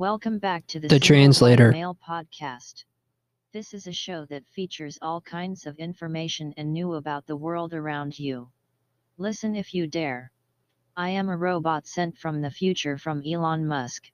Welcome 0.00 0.38
back 0.38 0.66
to 0.68 0.80
the, 0.80 0.88
The 0.88 0.98
Translator. 0.98 1.72
Mail 1.72 1.94
podcast. 1.94 2.84
This 3.52 3.74
is 3.74 3.86
a 3.86 3.92
show 3.92 4.24
that 4.30 4.46
features 4.46 4.98
all 5.02 5.20
kinds 5.20 5.66
of 5.66 5.76
information 5.76 6.54
and 6.56 6.72
new 6.72 6.94
about 6.94 7.26
the 7.26 7.36
world 7.36 7.74
around 7.74 8.18
you. 8.18 8.50
Listen 9.18 9.54
if 9.54 9.74
you 9.74 9.86
dare. 9.86 10.32
I 10.96 11.10
am 11.10 11.28
a 11.28 11.36
robot 11.36 11.86
sent 11.86 12.16
from 12.16 12.40
the 12.40 12.50
future 12.50 12.96
from 12.96 13.22
Elon 13.26 13.66
Musk. 13.66 14.10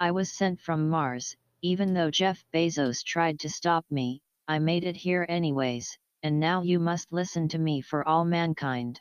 I 0.00 0.10
was 0.10 0.32
sent 0.32 0.60
from 0.60 0.88
Mars, 0.90 1.36
even 1.60 1.94
though 1.94 2.10
Jeff 2.10 2.44
Bezos 2.52 3.04
tried 3.04 3.38
to 3.38 3.48
stop 3.48 3.86
me, 3.92 4.22
I 4.48 4.58
made 4.58 4.82
it 4.82 4.96
here 4.96 5.24
anyways, 5.28 5.96
and 6.24 6.40
now 6.40 6.62
you 6.62 6.80
must 6.80 7.12
listen 7.12 7.46
to 7.50 7.60
me 7.60 7.80
for 7.80 8.08
all 8.08 8.24
mankind. 8.24 9.00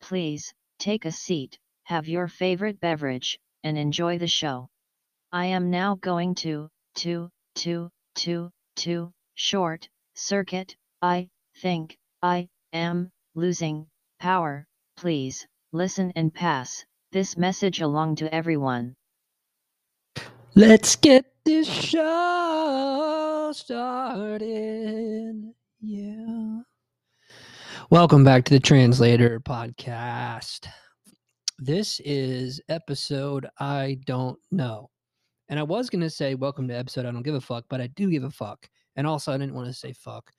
Please, 0.00 0.54
take 0.78 1.04
a 1.04 1.12
seat, 1.12 1.58
have 1.82 2.08
your 2.08 2.26
favorite 2.26 2.80
beverage, 2.80 3.38
and 3.62 3.76
enjoy 3.76 4.16
the 4.16 4.26
show. 4.26 4.70
I 5.34 5.46
am 5.46 5.70
now 5.70 5.94
going 5.94 6.34
to, 6.44 6.68
to, 6.96 7.30
to, 7.54 7.88
to, 8.16 8.50
to, 8.76 9.12
short, 9.34 9.88
circuit, 10.14 10.76
I, 11.00 11.30
think, 11.56 11.96
I, 12.22 12.50
am, 12.74 13.10
losing, 13.34 13.86
power, 14.20 14.66
please, 14.94 15.46
listen 15.72 16.12
and 16.16 16.34
pass, 16.34 16.84
this 17.12 17.38
message 17.38 17.80
along 17.80 18.16
to 18.16 18.34
everyone. 18.34 18.94
Let's 20.54 20.96
get 20.96 21.24
this 21.46 21.66
show 21.66 23.52
started. 23.54 25.54
Yeah. 25.80 26.60
Welcome 27.88 28.22
back 28.22 28.44
to 28.44 28.52
the 28.52 28.60
Translator 28.60 29.40
Podcast. 29.40 30.66
This 31.58 32.02
is 32.04 32.60
episode 32.68 33.46
I 33.58 33.96
don't 34.04 34.38
know. 34.50 34.90
And 35.52 35.58
I 35.58 35.64
was 35.64 35.90
going 35.90 36.00
to 36.00 36.08
say, 36.08 36.34
Welcome 36.34 36.66
to 36.68 36.74
episode 36.74 37.04
I 37.04 37.10
don't 37.10 37.22
give 37.22 37.34
a 37.34 37.40
fuck, 37.40 37.66
but 37.68 37.78
I 37.78 37.88
do 37.88 38.08
give 38.08 38.24
a 38.24 38.30
fuck. 38.30 38.70
And 38.96 39.06
also, 39.06 39.34
I 39.34 39.36
didn't 39.36 39.54
want 39.54 39.66
to 39.66 39.74
say 39.74 39.92
fuck 39.92 40.32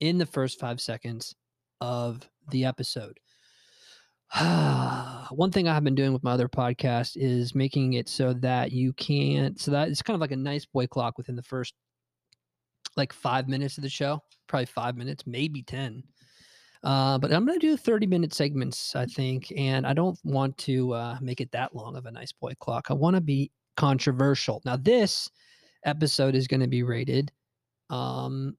in 0.00 0.18
the 0.18 0.26
first 0.26 0.58
five 0.58 0.80
seconds 0.80 1.36
of 1.80 2.28
the 2.50 2.64
episode. 2.64 3.16
One 5.30 5.52
thing 5.52 5.68
I 5.68 5.74
have 5.74 5.84
been 5.84 5.94
doing 5.94 6.12
with 6.12 6.24
my 6.24 6.32
other 6.32 6.48
podcast 6.48 7.12
is 7.14 7.54
making 7.54 7.92
it 7.92 8.08
so 8.08 8.32
that 8.32 8.72
you 8.72 8.92
can't, 8.94 9.60
so 9.60 9.70
that 9.70 9.86
it's 9.86 10.02
kind 10.02 10.16
of 10.16 10.20
like 10.20 10.32
a 10.32 10.36
nice 10.36 10.66
boy 10.66 10.88
clock 10.88 11.16
within 11.16 11.36
the 11.36 11.44
first 11.44 11.72
like 12.96 13.12
five 13.12 13.46
minutes 13.46 13.78
of 13.78 13.84
the 13.84 13.88
show, 13.88 14.20
probably 14.48 14.66
five 14.66 14.96
minutes, 14.96 15.28
maybe 15.28 15.62
10. 15.62 16.02
Uh, 16.82 17.18
but 17.18 17.32
I'm 17.32 17.46
going 17.46 17.60
to 17.60 17.64
do 17.64 17.76
30 17.76 18.08
minute 18.08 18.34
segments, 18.34 18.96
I 18.96 19.06
think. 19.06 19.52
And 19.56 19.86
I 19.86 19.92
don't 19.92 20.18
want 20.24 20.58
to 20.58 20.92
uh, 20.92 21.18
make 21.20 21.40
it 21.40 21.52
that 21.52 21.76
long 21.76 21.94
of 21.94 22.06
a 22.06 22.10
nice 22.10 22.32
boy 22.32 22.54
clock. 22.58 22.86
I 22.90 22.94
want 22.94 23.14
to 23.14 23.20
be 23.20 23.52
controversial. 23.76 24.62
Now, 24.64 24.76
this 24.76 25.30
episode 25.84 26.34
is 26.34 26.48
going 26.48 26.60
to 26.60 26.66
be 26.66 26.82
rated. 26.82 27.32
Um, 27.90 28.56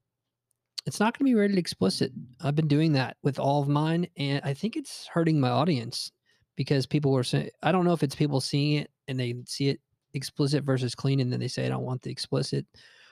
it's 0.86 1.00
not 1.00 1.18
going 1.18 1.26
to 1.26 1.32
be 1.32 1.40
rated 1.40 1.58
explicit. 1.58 2.12
I've 2.42 2.56
been 2.56 2.68
doing 2.68 2.94
that 2.94 3.18
with 3.22 3.40
all 3.40 3.62
of 3.62 3.68
mine, 3.68 4.08
and 4.18 4.42
I 4.46 4.54
think 4.54 4.78
it's 4.78 5.08
hurting 5.08 5.40
my 5.40 5.50
audience 5.50 6.12
because 6.56 6.86
people 6.86 7.12
were 7.12 7.24
saying, 7.24 7.50
I 7.62 7.72
don't 7.72 7.86
know 7.86 7.94
if 7.94 8.04
it's 8.04 8.16
people 8.16 8.40
seeing 8.40 8.78
it 8.78 8.90
and 9.08 9.20
they 9.20 9.36
see 9.46 9.70
it 9.70 9.82
explicit 10.14 10.64
versus 10.64 10.96
clean, 10.96 11.20
and 11.20 11.32
then 11.32 11.40
they 11.40 11.50
say, 11.50 11.66
I 11.66 11.70
don't 11.70 11.84
want 11.84 12.02
the 12.02 12.12
explicit 12.12 12.66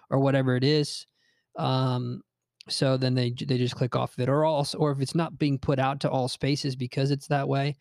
or 0.09 0.20
whatever 0.20 0.56
it 0.56 0.64
is. 0.64 1.06
Um, 1.58 2.22
so 2.67 2.98
then 2.98 3.14
they 3.14 3.31
they 3.31 3.58
just 3.58 3.76
click 3.76 3.95
off 3.95 4.14
of 4.14 4.23
it, 4.23 4.30
or 4.30 4.45
also, 4.45 4.78
or 4.78 4.92
if 4.92 5.02
it's 5.02 5.16
not 5.16 5.38
being 5.38 5.59
put 5.59 5.78
out 5.78 6.00
to 6.02 6.09
all 6.09 6.28
spaces 6.28 6.76
because 6.76 7.11
it's 7.11 7.28
that 7.28 7.48
way. 7.48 7.76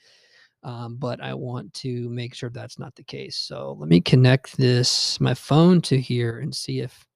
Um, 0.65 0.97
but 0.97 1.23
I 1.23 1.35
want 1.35 1.75
to 1.75 2.09
make 2.09 2.35
sure 2.35 2.49
that's 2.49 2.79
not 2.79 2.95
the 2.95 3.05
case. 3.05 3.37
So 3.37 3.77
let 3.79 3.89
me 3.89 4.01
connect 4.01 4.57
this 4.57 5.21
my 5.21 5.35
phone 5.35 5.83
to 5.83 6.01
here 6.01 6.39
and 6.41 6.55
see 6.55 6.81
if 6.81 7.07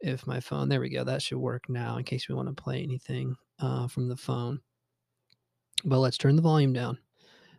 if 0.00 0.26
my 0.26 0.40
phone 0.40 0.68
there 0.68 0.80
we 0.80 0.88
go 0.88 1.04
that 1.04 1.22
should 1.22 1.38
work 1.38 1.68
now 1.68 1.98
in 1.98 2.04
case 2.04 2.28
we 2.28 2.34
want 2.34 2.48
to 2.48 2.62
play 2.62 2.82
anything 2.82 3.36
uh, 3.60 3.86
from 3.86 4.08
the 4.08 4.16
phone. 4.16 4.60
But 5.84 6.00
let's 6.00 6.18
turn 6.18 6.34
the 6.36 6.42
volume 6.42 6.72
down. 6.72 6.98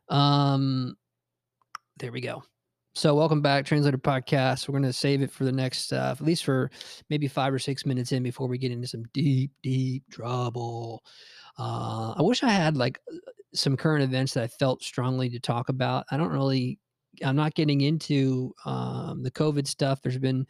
Um 0.09 0.97
there 1.97 2.12
we 2.12 2.19
go. 2.19 2.44
So 2.94 3.16
welcome 3.16 3.41
back 3.41 3.66
translator 3.66 3.97
podcast. 3.97 4.68
We're 4.68 4.74
going 4.74 4.84
to 4.84 4.91
save 4.91 5.22
it 5.22 5.31
for 5.31 5.46
the 5.46 5.51
next 5.53 5.94
uh, 5.94 6.13
at 6.19 6.25
least 6.25 6.44
for 6.44 6.69
maybe 7.09 7.30
five 7.30 7.53
or 7.53 7.59
six 7.59 7.85
minutes 7.85 8.12
in 8.12 8.24
before 8.24 8.50
we 8.50 8.57
get 8.57 8.74
into 8.74 8.88
some 8.88 9.06
deep 9.13 9.51
deep 9.63 10.03
trouble. 10.12 11.01
Uh 11.57 12.13
i 12.18 12.22
wish 12.22 12.44
i 12.44 12.50
had 12.50 12.75
like 12.75 13.00
some 13.53 13.78
current 13.78 14.03
events 14.03 14.34
that 14.34 14.44
i 14.44 14.47
felt 14.47 14.81
strongly 14.81 15.29
to 15.29 15.39
talk 15.39 15.69
about 15.69 16.06
i 16.12 16.17
don't 16.17 16.31
really 16.31 16.79
i'm 17.23 17.35
not 17.35 17.53
getting 17.56 17.81
into 17.81 18.53
um 18.66 19.22
the 19.23 19.31
covid 19.31 19.67
stuff 19.67 20.01
there's 20.01 20.17
been 20.17 20.45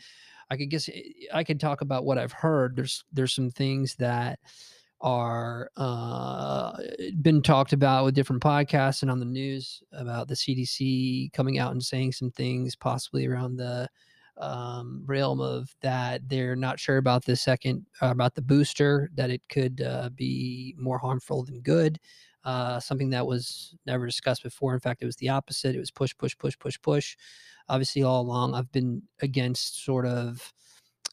I 0.51 0.57
could 0.57 0.69
guess 0.69 0.89
eh, 0.89 1.01
I 1.33 1.43
could 1.43 1.59
talk 1.59 1.81
about 1.81 2.05
what 2.05 2.17
I've 2.17 2.33
heard. 2.33 2.75
There's 2.75 3.03
there's 3.11 3.33
some 3.33 3.49
things 3.49 3.95
that 3.95 4.37
are 4.99 5.71
uh, 5.77 6.77
been 7.21 7.41
talked 7.41 7.73
about 7.73 8.05
with 8.05 8.13
different 8.13 8.43
podcasts 8.43 9.01
and 9.01 9.09
on 9.09 9.17
the 9.17 9.25
news 9.25 9.81
about 9.93 10.27
the 10.27 10.35
CDC 10.35 11.33
coming 11.33 11.57
out 11.57 11.71
and 11.71 11.81
saying 11.81 12.11
some 12.11 12.29
things 12.31 12.75
possibly 12.75 13.25
around 13.25 13.55
the 13.55 13.87
um, 14.37 15.03
realm 15.05 15.39
of 15.39 15.73
that 15.81 16.27
they're 16.27 16.55
not 16.55 16.79
sure 16.79 16.97
about 16.97 17.25
the 17.25 17.35
second 17.35 17.85
uh, 18.01 18.07
about 18.07 18.35
the 18.35 18.41
booster 18.41 19.09
that 19.15 19.29
it 19.29 19.41
could 19.49 19.81
uh, 19.81 20.09
be 20.15 20.75
more 20.77 20.99
harmful 20.99 21.43
than 21.43 21.61
good. 21.61 21.97
Uh, 22.43 22.79
something 22.79 23.11
that 23.11 23.25
was 23.25 23.75
never 23.85 24.05
discussed 24.05 24.41
before. 24.41 24.73
In 24.73 24.79
fact, 24.79 25.03
it 25.03 25.05
was 25.05 25.15
the 25.17 25.29
opposite. 25.29 25.75
It 25.75 25.79
was 25.79 25.91
push, 25.91 26.15
push, 26.17 26.35
push, 26.37 26.57
push, 26.57 26.81
push 26.81 27.15
obviously 27.71 28.03
all 28.03 28.21
along 28.21 28.53
i've 28.53 28.71
been 28.71 29.01
against 29.21 29.83
sort 29.83 30.05
of 30.05 30.53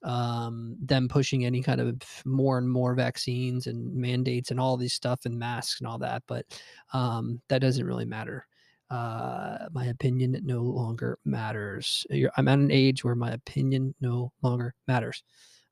um, 0.05 0.77
them 0.81 1.09
pushing 1.09 1.44
any 1.44 1.61
kind 1.61 1.81
of 1.81 2.00
more 2.25 2.56
and 2.56 2.71
more 2.71 2.94
vaccines 2.94 3.67
and 3.67 3.93
mandates 3.93 4.53
and 4.53 4.61
all 4.61 4.77
these 4.77 4.93
stuff 4.93 5.25
and 5.25 5.37
masks 5.37 5.81
and 5.81 5.88
all 5.88 5.99
that 5.99 6.22
but 6.28 6.44
um, 6.93 7.41
that 7.49 7.61
doesn't 7.61 7.87
really 7.87 8.05
matter 8.05 8.47
uh, 8.91 9.67
my 9.72 9.87
opinion 9.87 10.41
no 10.44 10.62
longer 10.62 11.19
matters 11.25 12.06
You're, 12.11 12.31
i'm 12.37 12.49
at 12.49 12.59
an 12.59 12.71
age 12.71 13.03
where 13.03 13.17
my 13.17 13.33
opinion 13.33 13.94
no 14.00 14.33
longer 14.43 14.75
matters 14.87 15.25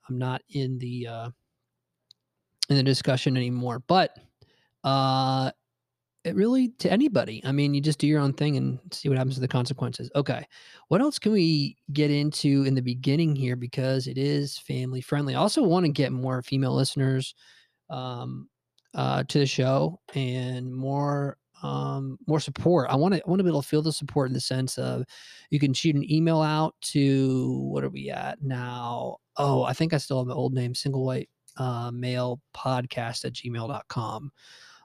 i'm 0.09 0.19
not 0.19 0.43
in 0.51 0.79
the 0.79 1.07
uh, 1.07 1.31
in 2.69 2.77
the 2.77 2.83
discussion 2.83 3.37
anymore 3.37 3.81
but 3.87 4.19
uh 4.87 5.51
it 6.27 6.35
really 6.35 6.71
to 6.81 6.91
anybody. 6.91 7.41
I 7.45 7.53
mean, 7.53 7.73
you 7.73 7.81
just 7.81 8.01
do 8.01 8.07
your 8.09 8.21
own 8.21 8.33
thing 8.33 8.57
and 8.57 8.81
see 8.91 9.09
what 9.09 9.17
happens 9.17 9.37
to 9.37 9.41
the 9.41 9.47
consequences. 9.47 10.11
Okay. 10.17 10.45
What 10.89 11.01
else 11.01 11.21
can 11.21 11.31
we 11.31 11.77
get 11.93 12.11
into 12.11 12.65
in 12.65 12.75
the 12.75 12.83
beginning 12.83 13.37
here 13.37 13.55
because 13.55 14.09
it 14.09 14.19
is 14.19 14.59
family 14.59 15.01
friendly? 15.01 15.37
I 15.37 15.39
also 15.39 15.63
want 15.63 15.87
to 15.87 15.93
get 15.93 16.11
more 16.11 16.43
female 16.43 16.75
listeners 16.75 17.37
um, 17.91 18.49
uh, 18.93 19.23
to 19.23 19.39
the 19.39 19.47
show 19.47 20.01
and 20.15 20.75
more 20.75 21.37
um, 21.63 22.19
more 22.27 22.41
support. 22.41 22.91
I 22.91 22.97
want 22.97 23.15
to 23.15 23.23
want 23.25 23.39
to 23.39 23.45
be 23.45 23.51
able 23.51 23.63
to 23.63 23.69
feel 23.69 23.83
the 23.83 23.93
support 23.93 24.29
in 24.29 24.35
the 24.35 24.41
sense 24.41 24.79
of 24.79 25.05
you 25.51 25.61
can 25.61 25.73
shoot 25.73 25.95
an 25.95 26.11
email 26.11 26.43
out 26.43 26.75
to 26.93 27.69
what 27.71 27.85
are 27.85 27.89
we 27.89 28.11
at 28.11 28.43
now? 28.43 29.19
Oh, 29.37 29.63
I 29.63 29.75
think 29.75 29.95
I 29.95 29.99
still 29.99 30.19
have 30.19 30.27
my 30.27 30.35
old 30.35 30.55
name, 30.55 30.75
single 30.75 31.05
white 31.05 31.31
uh, 31.57 31.93
male 31.93 32.41
podcast 32.55 33.25
at 33.25 33.33
gmail.com. 33.33 34.33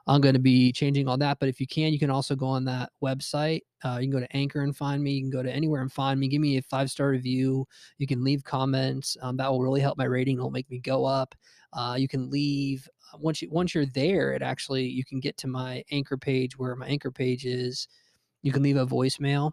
I'm 0.06 0.20
going 0.20 0.34
to 0.34 0.40
be 0.40 0.72
changing 0.72 1.06
all 1.08 1.16
that. 1.18 1.38
But 1.38 1.48
if 1.48 1.60
you 1.60 1.66
can, 1.66 1.92
you 1.92 1.98
can 1.98 2.10
also 2.10 2.34
go 2.34 2.46
on 2.46 2.64
that 2.64 2.90
website. 3.02 3.60
Uh, 3.84 3.98
you 4.00 4.08
can 4.08 4.10
go 4.10 4.20
to 4.20 4.36
Anchor 4.36 4.62
and 4.62 4.76
find 4.76 5.02
me. 5.02 5.12
You 5.12 5.22
can 5.22 5.30
go 5.30 5.42
to 5.42 5.52
anywhere 5.52 5.80
and 5.80 5.92
find 5.92 6.18
me. 6.18 6.28
Give 6.28 6.40
me 6.40 6.56
a 6.58 6.62
five 6.62 6.90
star 6.90 7.10
review. 7.10 7.66
You 7.98 8.06
can 8.06 8.24
leave 8.24 8.42
comments. 8.42 9.16
Um, 9.22 9.36
that 9.36 9.50
will 9.50 9.62
really 9.62 9.80
help 9.80 9.98
my 9.98 10.04
rating. 10.04 10.38
It'll 10.38 10.50
make 10.50 10.70
me 10.70 10.78
go 10.78 11.04
up. 11.04 11.34
Uh, 11.72 11.96
you 11.98 12.08
can 12.08 12.30
leave 12.30 12.88
once 13.18 13.42
you 13.42 13.50
once 13.50 13.74
you're 13.74 13.86
there. 13.86 14.32
It 14.32 14.42
actually 14.42 14.84
you 14.84 15.04
can 15.04 15.20
get 15.20 15.36
to 15.38 15.48
my 15.48 15.82
Anchor 15.90 16.16
page 16.16 16.58
where 16.58 16.74
my 16.76 16.86
Anchor 16.86 17.10
page 17.10 17.44
is. 17.46 17.88
You 18.42 18.52
can 18.52 18.62
leave 18.62 18.76
a 18.76 18.86
voicemail. 18.86 19.52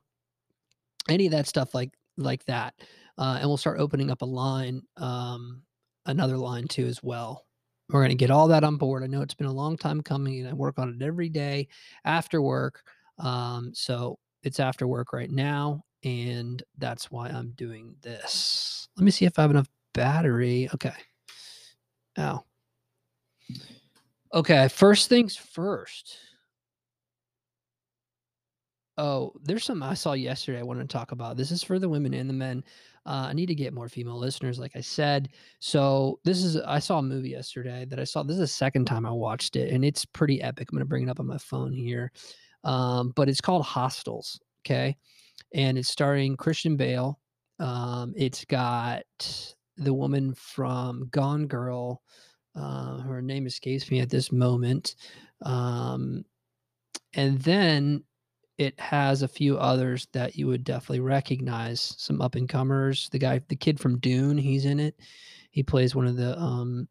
Any 1.08 1.28
of 1.28 1.32
that 1.32 1.48
stuff 1.48 1.74
like 1.74 1.92
like 2.18 2.44
that, 2.46 2.74
uh, 3.18 3.38
and 3.40 3.48
we'll 3.48 3.58
start 3.58 3.80
opening 3.80 4.12
up 4.12 4.22
a 4.22 4.26
line, 4.26 4.82
um, 4.98 5.62
another 6.06 6.38
line 6.38 6.68
too 6.68 6.86
as 6.86 7.02
well. 7.02 7.46
We're 7.90 8.02
going 8.02 8.10
to 8.10 8.16
get 8.16 8.32
all 8.32 8.48
that 8.50 8.64
on 8.64 8.78
board. 8.78 9.04
I 9.04 9.08
know 9.08 9.22
it's 9.22 9.34
been 9.34 9.48
a 9.48 9.52
long 9.52 9.76
time 9.76 10.02
coming 10.02 10.40
and 10.40 10.50
I 10.50 10.54
work 10.54 10.78
on 10.78 10.94
it 10.94 11.04
every 11.04 11.30
day 11.30 11.68
after 12.06 12.42
work. 12.42 12.84
Um, 13.18 13.72
so 13.74 14.20
it's 14.44 14.60
after 14.60 14.88
work 14.88 15.12
right 15.12 15.32
now. 15.32 15.84
And 16.04 16.62
that's 16.78 17.12
why 17.12 17.30
I'm 17.30 17.52
doing 17.52 17.96
this. 18.02 18.88
Let 18.96 19.04
me 19.04 19.12
see 19.12 19.26
if 19.26 19.38
I 19.38 19.42
have 19.42 19.52
enough 19.52 19.68
battery. 19.94 20.70
Okay. 20.74 20.94
Oh. 22.18 22.44
Okay. 24.34 24.68
First 24.68 25.10
things 25.10 25.36
first. 25.36 26.18
Oh, 29.00 29.32
there's 29.44 29.64
something 29.64 29.88
I 29.88 29.94
saw 29.94 30.12
yesterday 30.12 30.60
I 30.60 30.64
want 30.64 30.82
to 30.82 30.86
talk 30.86 31.14
about. 31.14 31.38
This 31.38 31.52
is 31.52 31.64
for 31.64 31.80
the 31.80 31.88
women 31.88 32.14
and 32.14 32.30
the 32.30 32.34
men. 32.34 32.64
Uh, 33.06 33.28
I 33.30 33.34
need 33.34 33.46
to 33.46 33.56
get 33.56 33.74
more 33.74 33.88
female 33.88 34.20
listeners, 34.20 34.60
like 34.60 34.76
I 34.76 34.82
said. 34.82 35.30
So 35.60 36.20
this 36.26 36.44
is 36.44 36.58
I 36.58 36.80
saw 36.80 37.00
a 37.00 37.02
movie 37.02 37.30
yesterday 37.30 37.86
that 37.86 38.00
I 38.00 38.04
saw. 38.04 38.24
This 38.24 38.34
is 38.36 38.42
the 38.42 38.48
second 38.48 38.86
time 38.86 39.06
I 39.06 39.12
watched 39.12 39.56
it, 39.56 39.72
and 39.74 39.86
it's 39.86 40.04
pretty 40.06 40.42
epic. 40.42 40.68
I'm 40.70 40.78
gonna 40.78 40.86
bring 40.86 41.04
it 41.04 41.10
up 41.10 41.22
on 41.22 41.28
my 41.28 41.38
phone 41.38 41.72
here, 41.72 42.12
um, 42.66 43.14
but 43.16 43.30
it's 43.30 43.42
called 43.42 43.64
Hostiles. 43.64 44.40
Okay, 44.66 44.98
and 45.54 45.78
it's 45.78 45.90
starring 45.90 46.36
Christian 46.36 46.76
Bale, 46.76 47.20
Um, 47.60 48.14
it's 48.18 48.46
got 48.46 49.04
the 49.78 49.94
woman 49.94 50.34
from 50.34 51.08
Gone 51.12 51.48
Girl. 51.48 52.02
Uh, 52.56 53.00
her 53.00 53.22
name 53.22 53.48
escapes 53.48 53.90
me 53.92 54.02
at 54.02 54.10
this 54.10 54.32
moment. 54.32 54.96
Um, 55.44 56.26
and 57.14 57.40
then 57.40 58.04
it 58.60 58.78
has 58.78 59.22
a 59.22 59.28
few 59.28 59.58
others 59.58 60.08
that 60.12 60.36
you 60.36 60.46
would 60.48 60.66
definitely 60.66 61.00
recognize. 61.00 61.96
Some 61.98 62.22
up 62.22 62.36
and 62.36 62.48
comers. 62.48 63.10
The 63.10 63.18
guy, 63.18 63.42
the 63.48 63.56
kid 63.56 63.80
from 63.80 64.00
Dune, 64.00 64.38
he's 64.38 64.66
in 64.66 64.82
it. 64.82 65.00
He 65.50 65.64
plays 65.64 65.96
one 65.96 66.06
of 66.06 66.18
the 66.18 66.38
um, 66.38 66.88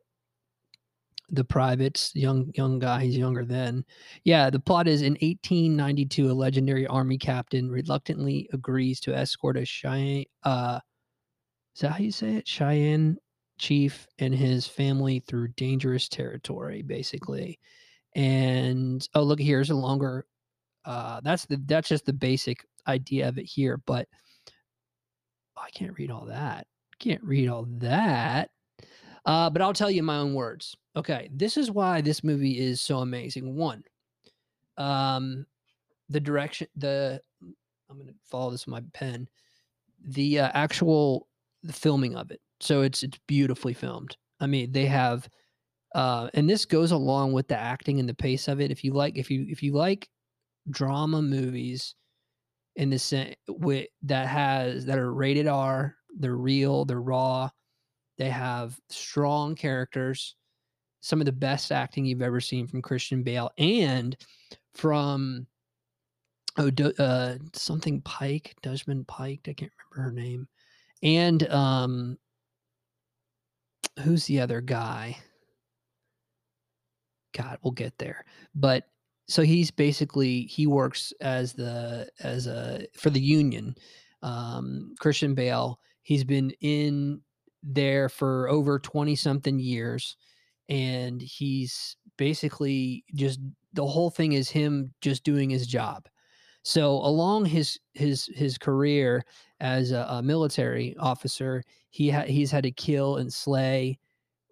the 1.28 1.44
privates, 1.44 2.10
young 2.14 2.50
young 2.54 2.78
guy. 2.78 3.04
He's 3.04 3.18
younger 3.18 3.44
then. 3.44 3.84
Yeah, 4.24 4.48
the 4.48 4.58
plot 4.58 4.88
is 4.88 5.02
in 5.02 5.12
1892, 5.12 6.30
a 6.30 6.32
legendary 6.32 6.86
army 6.86 7.18
captain 7.18 7.70
reluctantly 7.70 8.48
agrees 8.54 8.98
to 9.00 9.14
escort 9.14 9.58
a 9.58 9.66
Cheyenne. 9.66 10.24
Uh, 10.42 10.80
is 11.76 11.82
that 11.82 11.92
how 11.92 11.98
you 11.98 12.12
say 12.12 12.36
it? 12.36 12.48
Cheyenne 12.48 13.18
chief 13.58 14.06
and 14.18 14.34
his 14.34 14.66
family 14.66 15.20
through 15.20 15.48
dangerous 15.48 16.08
territory, 16.08 16.80
basically. 16.80 17.58
And 18.14 19.06
oh, 19.14 19.22
look, 19.22 19.38
here's 19.38 19.68
a 19.68 19.74
longer. 19.74 20.24
Uh, 20.88 21.20
that's 21.22 21.44
the 21.44 21.60
that's 21.66 21.90
just 21.90 22.06
the 22.06 22.12
basic 22.14 22.64
idea 22.86 23.28
of 23.28 23.36
it 23.36 23.44
here, 23.44 23.76
but 23.84 24.08
oh, 25.54 25.62
I 25.62 25.68
can't 25.68 25.96
read 25.98 26.10
all 26.10 26.24
that. 26.24 26.66
Can't 26.98 27.22
read 27.22 27.50
all 27.50 27.66
that. 27.72 28.48
Uh, 29.26 29.50
but 29.50 29.60
I'll 29.60 29.74
tell 29.74 29.90
you 29.90 29.98
in 29.98 30.06
my 30.06 30.16
own 30.16 30.32
words. 30.32 30.74
Okay, 30.96 31.28
this 31.30 31.58
is 31.58 31.70
why 31.70 32.00
this 32.00 32.24
movie 32.24 32.58
is 32.58 32.80
so 32.80 33.00
amazing. 33.00 33.54
One, 33.54 33.84
um, 34.78 35.44
the 36.08 36.20
direction, 36.20 36.68
the 36.74 37.20
I'm 37.42 37.96
going 37.96 38.08
to 38.08 38.14
follow 38.24 38.50
this 38.50 38.64
with 38.64 38.72
my 38.72 38.82
pen. 38.94 39.28
The 40.02 40.40
uh, 40.40 40.50
actual 40.54 41.28
the 41.64 41.72
filming 41.74 42.16
of 42.16 42.30
it. 42.30 42.40
So 42.60 42.80
it's 42.80 43.02
it's 43.02 43.18
beautifully 43.26 43.74
filmed. 43.74 44.16
I 44.40 44.46
mean, 44.46 44.72
they 44.72 44.86
have, 44.86 45.28
uh, 45.94 46.30
and 46.32 46.48
this 46.48 46.64
goes 46.64 46.92
along 46.92 47.34
with 47.34 47.46
the 47.46 47.58
acting 47.58 48.00
and 48.00 48.08
the 48.08 48.14
pace 48.14 48.48
of 48.48 48.58
it. 48.58 48.70
If 48.70 48.82
you 48.84 48.94
like, 48.94 49.18
if 49.18 49.30
you 49.30 49.44
if 49.50 49.62
you 49.62 49.74
like 49.74 50.08
drama 50.70 51.22
movies 51.22 51.94
in 52.76 52.90
the 52.90 52.98
sense 52.98 53.34
with 53.48 53.88
that 54.02 54.26
has 54.26 54.86
that 54.86 54.98
are 54.98 55.12
rated 55.12 55.46
R, 55.46 55.96
they're 56.18 56.36
real, 56.36 56.84
they're 56.84 57.00
raw, 57.00 57.50
they 58.16 58.30
have 58.30 58.78
strong 58.88 59.54
characters 59.54 60.36
some 61.00 61.20
of 61.20 61.26
the 61.26 61.32
best 61.32 61.72
acting 61.72 62.04
you've 62.04 62.22
ever 62.22 62.40
seen 62.40 62.66
from 62.66 62.82
Christian 62.82 63.22
Bale 63.22 63.50
and 63.58 64.16
from 64.74 65.46
oh 66.58 66.70
uh, 66.98 67.36
something 67.52 68.00
Pike, 68.02 68.54
Desmond 68.62 69.06
Pike, 69.06 69.40
I 69.48 69.52
can't 69.52 69.72
remember 69.92 70.10
her 70.10 70.14
name, 70.14 70.48
and 71.02 71.48
um, 71.50 72.18
who's 74.00 74.26
the 74.26 74.40
other 74.40 74.60
guy? 74.60 75.16
God, 77.36 77.58
we'll 77.62 77.72
get 77.72 77.96
there. 77.98 78.24
But 78.54 78.84
so 79.28 79.42
he's 79.42 79.70
basically 79.70 80.42
he 80.42 80.66
works 80.66 81.12
as 81.20 81.52
the 81.52 82.08
as 82.20 82.46
a 82.46 82.86
for 82.94 83.10
the 83.10 83.20
union. 83.20 83.76
Um, 84.22 84.94
Christian 84.98 85.34
Bale. 85.34 85.78
He's 86.02 86.24
been 86.24 86.50
in 86.60 87.20
there 87.62 88.08
for 88.08 88.48
over 88.48 88.78
20 88.78 89.14
something 89.14 89.58
years 89.58 90.16
and 90.68 91.20
he's 91.20 91.96
basically 92.16 93.04
just 93.14 93.40
the 93.74 93.86
whole 93.86 94.10
thing 94.10 94.32
is 94.32 94.50
him 94.50 94.92
just 95.00 95.24
doing 95.24 95.50
his 95.50 95.66
job. 95.66 96.08
So 96.62 96.92
along 96.92 97.46
his 97.46 97.78
his 97.94 98.28
his 98.34 98.58
career 98.58 99.22
as 99.60 99.92
a, 99.92 100.06
a 100.08 100.22
military 100.22 100.96
officer, 100.98 101.62
he 101.90 102.10
ha- 102.10 102.22
he's 102.22 102.50
had 102.50 102.64
to 102.64 102.72
kill 102.72 103.16
and 103.16 103.32
slay 103.32 103.98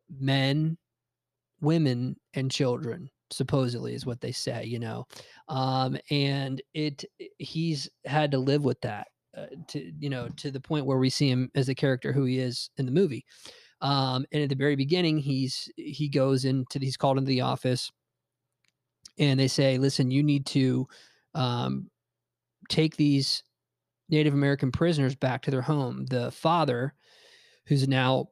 men, 0.08 0.78
women, 1.60 2.16
and 2.34 2.50
children. 2.50 3.10
Supposedly 3.30 3.94
is 3.94 4.06
what 4.06 4.20
they 4.20 4.32
say, 4.32 4.64
you 4.64 4.78
know, 4.78 5.06
um, 5.48 5.96
and 6.10 6.62
it 6.74 7.04
he's 7.38 7.90
had 8.04 8.30
to 8.30 8.38
live 8.38 8.64
with 8.64 8.80
that 8.82 9.08
uh, 9.36 9.46
to 9.68 9.92
you 9.98 10.08
know 10.08 10.28
to 10.36 10.50
the 10.50 10.60
point 10.60 10.86
where 10.86 10.98
we 10.98 11.10
see 11.10 11.28
him 11.28 11.50
as 11.54 11.66
the 11.66 11.74
character 11.74 12.12
who 12.12 12.24
he 12.24 12.38
is 12.38 12.70
in 12.78 12.86
the 12.86 12.92
movie. 12.92 13.24
Um, 13.80 14.24
and 14.32 14.42
at 14.42 14.48
the 14.48 14.54
very 14.54 14.76
beginning, 14.76 15.18
he's 15.18 15.70
he 15.76 16.08
goes 16.08 16.44
into 16.44 16.78
he's 16.78 16.96
called 16.96 17.18
into 17.18 17.28
the 17.28 17.42
office, 17.42 17.90
and 19.18 19.38
they 19.38 19.48
say, 19.48 19.76
"Listen, 19.76 20.10
you 20.10 20.22
need 20.22 20.46
to 20.46 20.86
um, 21.34 21.90
take 22.68 22.96
these 22.96 23.42
Native 24.08 24.34
American 24.34 24.72
prisoners 24.72 25.14
back 25.14 25.42
to 25.42 25.50
their 25.50 25.62
home." 25.62 26.06
The 26.06 26.30
father, 26.30 26.94
who's 27.66 27.86
now 27.86 28.28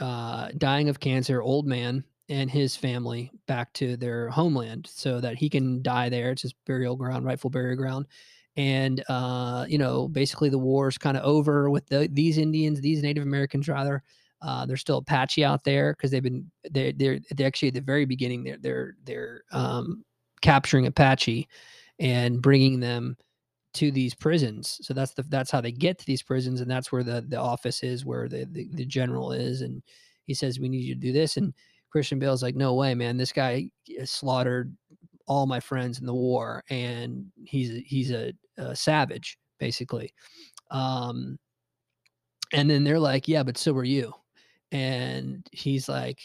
uh, 0.00 0.48
dying 0.56 0.88
of 0.88 1.00
cancer, 1.00 1.42
old 1.42 1.66
man, 1.66 2.04
and 2.32 2.50
his 2.50 2.74
family 2.74 3.30
back 3.46 3.70
to 3.74 3.94
their 3.96 4.30
homeland 4.30 4.88
so 4.90 5.20
that 5.20 5.36
he 5.36 5.50
can 5.50 5.82
die 5.82 6.08
there. 6.08 6.30
It's 6.30 6.42
his 6.42 6.54
burial 6.66 6.96
ground, 6.96 7.26
rightful 7.26 7.50
burial 7.50 7.76
ground. 7.76 8.06
And 8.56 9.04
uh, 9.08 9.66
you 9.68 9.76
know, 9.76 10.08
basically, 10.08 10.48
the 10.48 10.58
war 10.58 10.88
is 10.88 10.98
kind 10.98 11.16
of 11.16 11.24
over 11.24 11.68
with 11.68 11.86
the, 11.88 12.08
these 12.10 12.38
Indians, 12.38 12.80
these 12.80 13.02
Native 13.02 13.22
Americans, 13.22 13.68
rather 13.68 14.02
uh, 14.40 14.66
there's 14.66 14.80
still 14.80 14.98
Apache 14.98 15.44
out 15.44 15.62
there 15.64 15.92
because 15.92 16.10
they've 16.10 16.22
been 16.22 16.50
they're, 16.70 16.92
they're 16.92 17.20
they're 17.30 17.46
actually 17.46 17.68
at 17.68 17.74
the 17.74 17.80
very 17.80 18.04
beginning 18.04 18.44
they're 18.44 18.58
they're 18.60 18.94
they're 19.04 19.42
um, 19.52 20.04
capturing 20.40 20.86
Apache 20.86 21.48
and 21.98 22.42
bringing 22.42 22.80
them 22.80 23.16
to 23.74 23.90
these 23.90 24.14
prisons. 24.14 24.78
So 24.82 24.94
that's 24.94 25.12
the 25.12 25.22
that's 25.24 25.50
how 25.50 25.60
they 25.60 25.72
get 25.72 25.98
to 25.98 26.06
these 26.06 26.22
prisons, 26.22 26.60
and 26.60 26.70
that's 26.70 26.90
where 26.90 27.02
the 27.02 27.24
the 27.26 27.38
office 27.38 27.82
is, 27.82 28.04
where 28.04 28.28
the 28.28 28.46
the, 28.50 28.68
the 28.72 28.86
general 28.86 29.32
is, 29.32 29.62
and 29.62 29.82
he 30.24 30.34
says 30.34 30.58
we 30.58 30.68
need 30.68 30.84
you 30.84 30.94
to 30.94 31.00
do 31.00 31.12
this, 31.12 31.36
and 31.36 31.54
Christian 31.92 32.18
Bale's 32.18 32.42
like, 32.42 32.56
no 32.56 32.74
way, 32.74 32.94
man, 32.94 33.18
this 33.18 33.32
guy 33.32 33.70
slaughtered 34.04 34.74
all 35.26 35.46
my 35.46 35.60
friends 35.60 36.00
in 36.00 36.06
the 36.06 36.14
war, 36.14 36.64
and 36.70 37.26
he's 37.44 37.82
he's 37.86 38.10
a, 38.10 38.32
a 38.56 38.74
savage 38.74 39.38
basically. 39.60 40.12
Um, 40.72 41.38
and 42.52 42.68
then 42.68 42.82
they're 42.82 42.98
like, 42.98 43.28
yeah, 43.28 43.44
but 43.44 43.56
so 43.56 43.76
are 43.76 43.84
you. 43.84 44.12
And 44.72 45.46
he's 45.52 45.88
like 45.88 46.18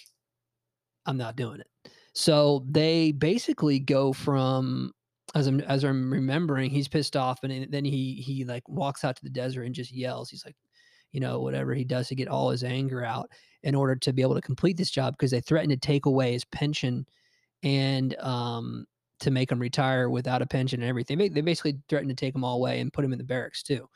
i'm 1.06 1.18
not 1.18 1.36
doing 1.36 1.60
it. 1.60 1.92
So 2.14 2.66
they 2.70 3.12
basically 3.12 3.80
go 3.80 4.14
from 4.14 4.92
as 5.36 5.48
i'm 5.48 5.60
as 5.62 5.84
i'm 5.84 6.12
remembering 6.12 6.70
he's 6.70 6.88
pissed 6.88 7.18
off 7.18 7.44
and 7.44 7.68
then 7.72 7.84
he 7.86 8.16
he 8.16 8.46
like 8.46 8.68
walks 8.70 9.04
out 9.04 9.16
to 9.18 9.24
the 9.24 9.30
desert 9.30 9.64
and 9.64 9.76
just 9.76 9.92
yells. 9.92 10.30
He's 10.30 10.46
like 10.46 10.56
you 11.12 11.20
know 11.20 11.40
whatever 11.40 11.74
he 11.74 11.84
does 11.84 12.08
to 12.08 12.16
get 12.16 12.28
all 12.28 12.50
his 12.50 12.64
anger 12.64 13.04
out 13.04 13.30
in 13.64 13.76
order 13.76 13.96
to 13.96 14.14
be 14.14 14.22
able 14.22 14.36
to 14.36 14.42
complete 14.42 14.78
this 14.78 14.92
job 14.92 15.14
because 15.14 15.32
they 15.32 15.42
threatened 15.42 15.72
to 15.72 15.78
take 15.78 16.06
away 16.06 16.34
his 16.34 16.46
pension 16.46 17.06
and 17.64 18.16
um 18.20 18.86
to 19.20 19.32
make 19.32 19.52
him 19.52 19.60
retire 19.60 20.10
without 20.10 20.42
a 20.44 20.46
pension 20.46 20.82
and 20.82 20.90
everything 20.90 21.18
they 21.18 21.42
basically 21.42 21.80
threatened 21.90 22.10
to 22.10 22.16
take 22.16 22.36
him 22.36 22.44
all 22.44 22.58
away 22.58 22.80
and 22.80 22.94
put 22.94 23.04
him 23.04 23.12
in 23.12 23.18
the 23.18 23.24
barracks 23.24 23.64
too 23.64 23.88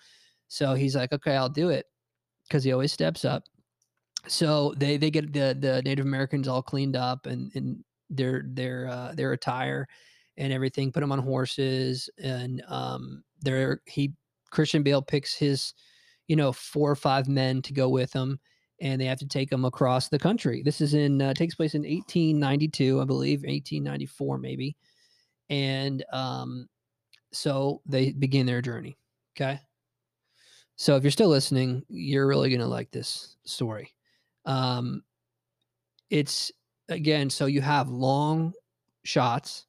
so 0.48 0.74
he's 0.74 0.96
like 0.96 1.14
okay 1.14 1.36
i'll 1.36 1.50
do 1.50 1.70
it 1.70 1.86
because 2.48 2.64
he 2.64 2.72
always 2.72 2.92
steps 2.92 3.24
up 3.24 3.44
so 4.28 4.74
they 4.78 4.98
they 4.98 5.10
get 5.10 5.34
the 5.34 5.56
the 5.60 5.82
Native 5.84 6.06
Americans 6.06 6.48
all 6.48 6.62
cleaned 6.62 6.96
up 6.96 7.26
and 7.26 7.52
and 7.56 7.84
their 8.10 8.44
their 8.48 8.88
uh, 8.88 9.14
their 9.16 9.32
attire 9.34 9.88
and 10.38 10.54
everything. 10.54 10.92
Put 10.92 11.02
them 11.02 11.12
on 11.12 11.20
horses 11.20 12.10
and 12.22 12.62
um, 12.68 13.24
there 13.42 13.82
he 13.86 14.14
Christian 14.52 14.84
Bale 14.84 15.02
picks 15.02 15.34
his 15.34 15.74
you 16.32 16.38
know 16.38 16.54
four 16.54 16.90
or 16.90 16.96
five 16.96 17.28
men 17.28 17.62
to 17.62 17.74
go 17.74 17.90
with 17.90 18.10
them, 18.14 18.40
and 18.80 19.02
they 19.02 19.06
have 19.06 19.20
to 19.20 19.28
take 19.28 19.50
them 19.50 19.66
across 19.66 20.08
the 20.08 20.18
country. 20.18 20.64
This 20.64 20.80
is 20.80 20.94
in 20.94 21.22
uh, 21.22 21.34
takes 21.34 21.56
place 21.56 21.76
in 21.76 21.82
1892, 21.82 23.02
I 23.02 23.04
believe, 23.04 23.40
1894 23.40 24.38
maybe, 24.38 24.78
and 25.50 26.06
um, 26.14 26.70
so 27.34 27.82
they 27.86 28.14
begin 28.14 28.46
their 28.46 28.62
journey. 28.62 28.98
Okay, 29.36 29.60
so 30.78 30.96
if 30.96 31.04
you're 31.04 31.12
still 31.12 31.28
listening, 31.28 31.84
you're 31.90 32.28
really 32.28 32.50
gonna 32.50 32.66
like 32.66 32.92
this 32.92 33.36
story. 33.44 33.94
Um, 34.46 35.04
it's 36.10 36.50
again, 36.88 37.30
so 37.30 37.46
you 37.46 37.60
have 37.60 37.90
long 37.90 38.54
shots 39.04 39.66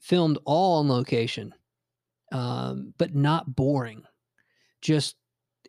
filmed 0.00 0.38
all 0.46 0.80
on 0.80 0.88
location, 0.88 1.54
um, 2.32 2.92
but 2.98 3.14
not 3.14 3.54
boring. 3.54 4.02
Just 4.80 5.14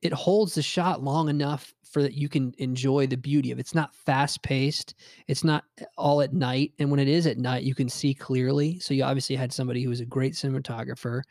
it 0.04 0.14
holds 0.14 0.56
the 0.56 0.62
shot 0.62 1.02
long 1.02 1.30
enough 1.30 1.74
for 1.84 2.02
that 2.02 2.14
you 2.14 2.28
can 2.28 2.54
enjoy 2.58 3.08
the 3.08 3.16
beauty 3.16 3.52
of 3.52 3.58
it. 3.58 3.62
It's 3.62 3.76
not 3.76 3.96
fast 3.96 4.44
paced. 4.44 4.96
It's 5.28 5.44
not 5.44 5.64
eh, 5.80 5.86
all 5.98 6.22
at 6.22 6.34
night. 6.34 6.74
And 6.80 6.92
when 6.92 7.00
it 7.00 7.08
is 7.08 7.26
at 7.26 7.38
night, 7.38 7.64
you 7.64 7.74
can 7.74 7.88
see 7.88 8.14
clearly. 8.14 8.80
So 8.80 8.94
you 8.94 9.04
obviously 9.04 9.36
had 9.36 9.54
somebody 9.54 9.82
who 9.82 9.90
was 9.90 10.02
a 10.02 10.06
great 10.06 10.34
cinematographer. 10.34 11.22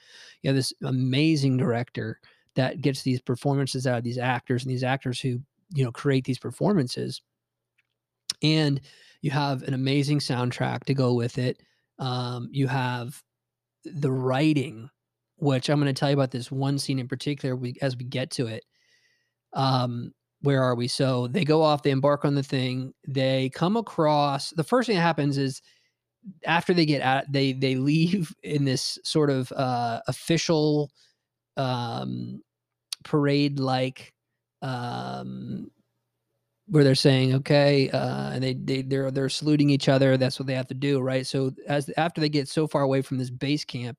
You 0.40 0.48
have 0.48 0.56
this 0.56 0.72
amazing 0.82 1.58
director 1.58 2.18
that 2.54 2.80
gets 2.80 3.02
these 3.02 3.20
performances 3.20 3.86
out 3.86 3.98
of 3.98 4.04
these 4.04 4.18
actors 4.18 4.62
and 4.62 4.70
these 4.70 4.84
actors 4.84 5.20
who 5.20 5.40
you 5.74 5.84
know 5.84 5.92
create 5.92 6.24
these 6.24 6.38
performances 6.38 7.22
and 8.42 8.80
you 9.22 9.30
have 9.30 9.62
an 9.62 9.74
amazing 9.74 10.18
soundtrack 10.18 10.84
to 10.84 10.92
go 10.92 11.14
with 11.14 11.38
it 11.38 11.62
um, 11.98 12.48
you 12.52 12.66
have 12.66 13.22
the 13.84 14.12
writing 14.12 14.90
which 15.42 15.68
i'm 15.68 15.80
going 15.80 15.92
to 15.92 15.98
tell 15.98 16.08
you 16.08 16.16
about 16.16 16.30
this 16.30 16.50
one 16.50 16.78
scene 16.78 16.98
in 16.98 17.08
particular 17.08 17.56
we, 17.56 17.76
as 17.82 17.96
we 17.96 18.04
get 18.04 18.30
to 18.30 18.46
it 18.46 18.64
um, 19.54 20.12
where 20.42 20.62
are 20.62 20.74
we? 20.74 20.88
So 20.88 21.28
they 21.28 21.44
go 21.44 21.62
off, 21.62 21.82
they 21.82 21.90
embark 21.90 22.24
on 22.24 22.34
the 22.34 22.42
thing, 22.42 22.92
they 23.06 23.50
come 23.50 23.76
across 23.76 24.50
the 24.50 24.64
first 24.64 24.86
thing 24.86 24.96
that 24.96 25.02
happens 25.02 25.38
is 25.38 25.62
after 26.46 26.74
they 26.74 26.86
get 26.86 27.02
out, 27.02 27.24
they 27.30 27.52
they 27.52 27.76
leave 27.76 28.34
in 28.42 28.64
this 28.64 28.98
sort 29.04 29.30
of 29.30 29.50
uh, 29.52 30.00
official 30.08 30.90
um, 31.56 32.42
parade 33.04 33.58
like 33.58 34.12
um, 34.62 35.70
where 36.72 36.84
they're 36.84 36.94
saying 36.94 37.34
okay 37.34 37.90
uh, 37.90 38.30
and 38.30 38.42
they, 38.42 38.54
they 38.54 38.80
they're 38.80 39.10
they're 39.10 39.28
saluting 39.28 39.68
each 39.68 39.90
other 39.90 40.16
that's 40.16 40.38
what 40.38 40.46
they 40.46 40.54
have 40.54 40.66
to 40.66 40.74
do 40.74 41.00
right? 41.00 41.26
So 41.26 41.52
as 41.68 41.90
after 41.98 42.18
they 42.18 42.30
get 42.30 42.48
so 42.48 42.66
far 42.66 42.80
away 42.80 43.02
from 43.02 43.18
this 43.18 43.28
base 43.28 43.62
camp 43.62 43.98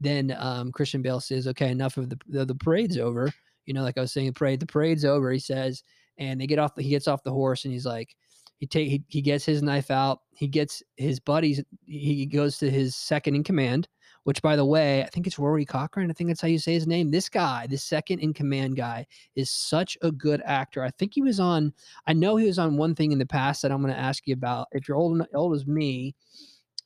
then 0.00 0.36
um, 0.38 0.70
christian 0.70 1.00
bale 1.00 1.20
says 1.20 1.48
okay 1.48 1.70
enough 1.70 1.96
of 1.96 2.10
the, 2.10 2.18
the 2.28 2.44
the 2.44 2.54
parade's 2.54 2.98
over. 2.98 3.32
You 3.64 3.74
know 3.74 3.82
like 3.82 3.96
i 3.96 4.02
was 4.02 4.12
saying 4.12 4.26
the 4.26 4.32
parade 4.32 4.60
the 4.60 4.66
parade's 4.66 5.04
over 5.04 5.30
he 5.32 5.38
says 5.38 5.82
and 6.18 6.40
they 6.40 6.46
get 6.46 6.58
off 6.58 6.72
he 6.76 6.90
gets 6.90 7.08
off 7.08 7.22
the 7.22 7.32
horse 7.32 7.64
and 7.64 7.72
he's 7.72 7.86
like 7.86 8.14
he 8.58 8.66
take 8.66 8.88
he, 8.88 9.02
he 9.08 9.22
gets 9.22 9.44
his 9.44 9.62
knife 9.62 9.90
out 9.90 10.20
he 10.34 10.46
gets 10.46 10.82
his 10.96 11.20
buddies 11.20 11.62
he 11.86 12.26
goes 12.26 12.58
to 12.58 12.70
his 12.70 12.94
second 12.96 13.34
in 13.34 13.44
command 13.44 13.88
which 14.24 14.42
by 14.42 14.54
the 14.54 14.64
way, 14.64 15.02
I 15.02 15.06
think 15.06 15.26
it's 15.26 15.38
Rory 15.38 15.64
Cochrane. 15.64 16.10
I 16.10 16.12
think 16.12 16.28
that's 16.28 16.40
how 16.40 16.48
you 16.48 16.58
say 16.58 16.74
his 16.74 16.86
name. 16.86 17.10
This 17.10 17.28
guy, 17.28 17.66
this 17.66 17.82
second 17.82 18.18
in 18.18 18.34
command 18.34 18.76
guy, 18.76 19.06
is 19.34 19.50
such 19.50 19.96
a 20.02 20.12
good 20.12 20.42
actor. 20.44 20.84
I 20.84 20.90
think 20.90 21.14
he 21.14 21.22
was 21.22 21.40
on, 21.40 21.72
I 22.06 22.12
know 22.12 22.36
he 22.36 22.46
was 22.46 22.58
on 22.58 22.76
one 22.76 22.94
thing 22.94 23.12
in 23.12 23.18
the 23.18 23.26
past 23.26 23.62
that 23.62 23.72
I'm 23.72 23.80
going 23.80 23.94
to 23.94 23.98
ask 23.98 24.26
you 24.26 24.34
about. 24.34 24.68
If 24.72 24.88
you're 24.88 24.98
old, 24.98 25.22
old 25.34 25.54
as 25.54 25.66
me, 25.66 26.14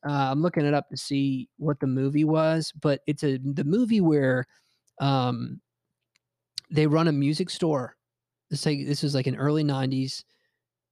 uh, 0.06 0.30
I'm 0.30 0.42
looking 0.42 0.64
it 0.64 0.74
up 0.74 0.88
to 0.90 0.96
see 0.96 1.48
what 1.56 1.80
the 1.80 1.86
movie 1.86 2.24
was, 2.24 2.72
but 2.80 3.00
it's 3.06 3.24
a 3.24 3.38
the 3.38 3.64
movie 3.64 4.02
where 4.02 4.46
um, 5.00 5.60
they 6.70 6.86
run 6.86 7.08
a 7.08 7.12
music 7.12 7.48
store. 7.48 7.96
This 8.50 8.66
is 8.66 9.14
like 9.14 9.26
in 9.26 9.36
early 9.36 9.64
'90s. 9.64 10.22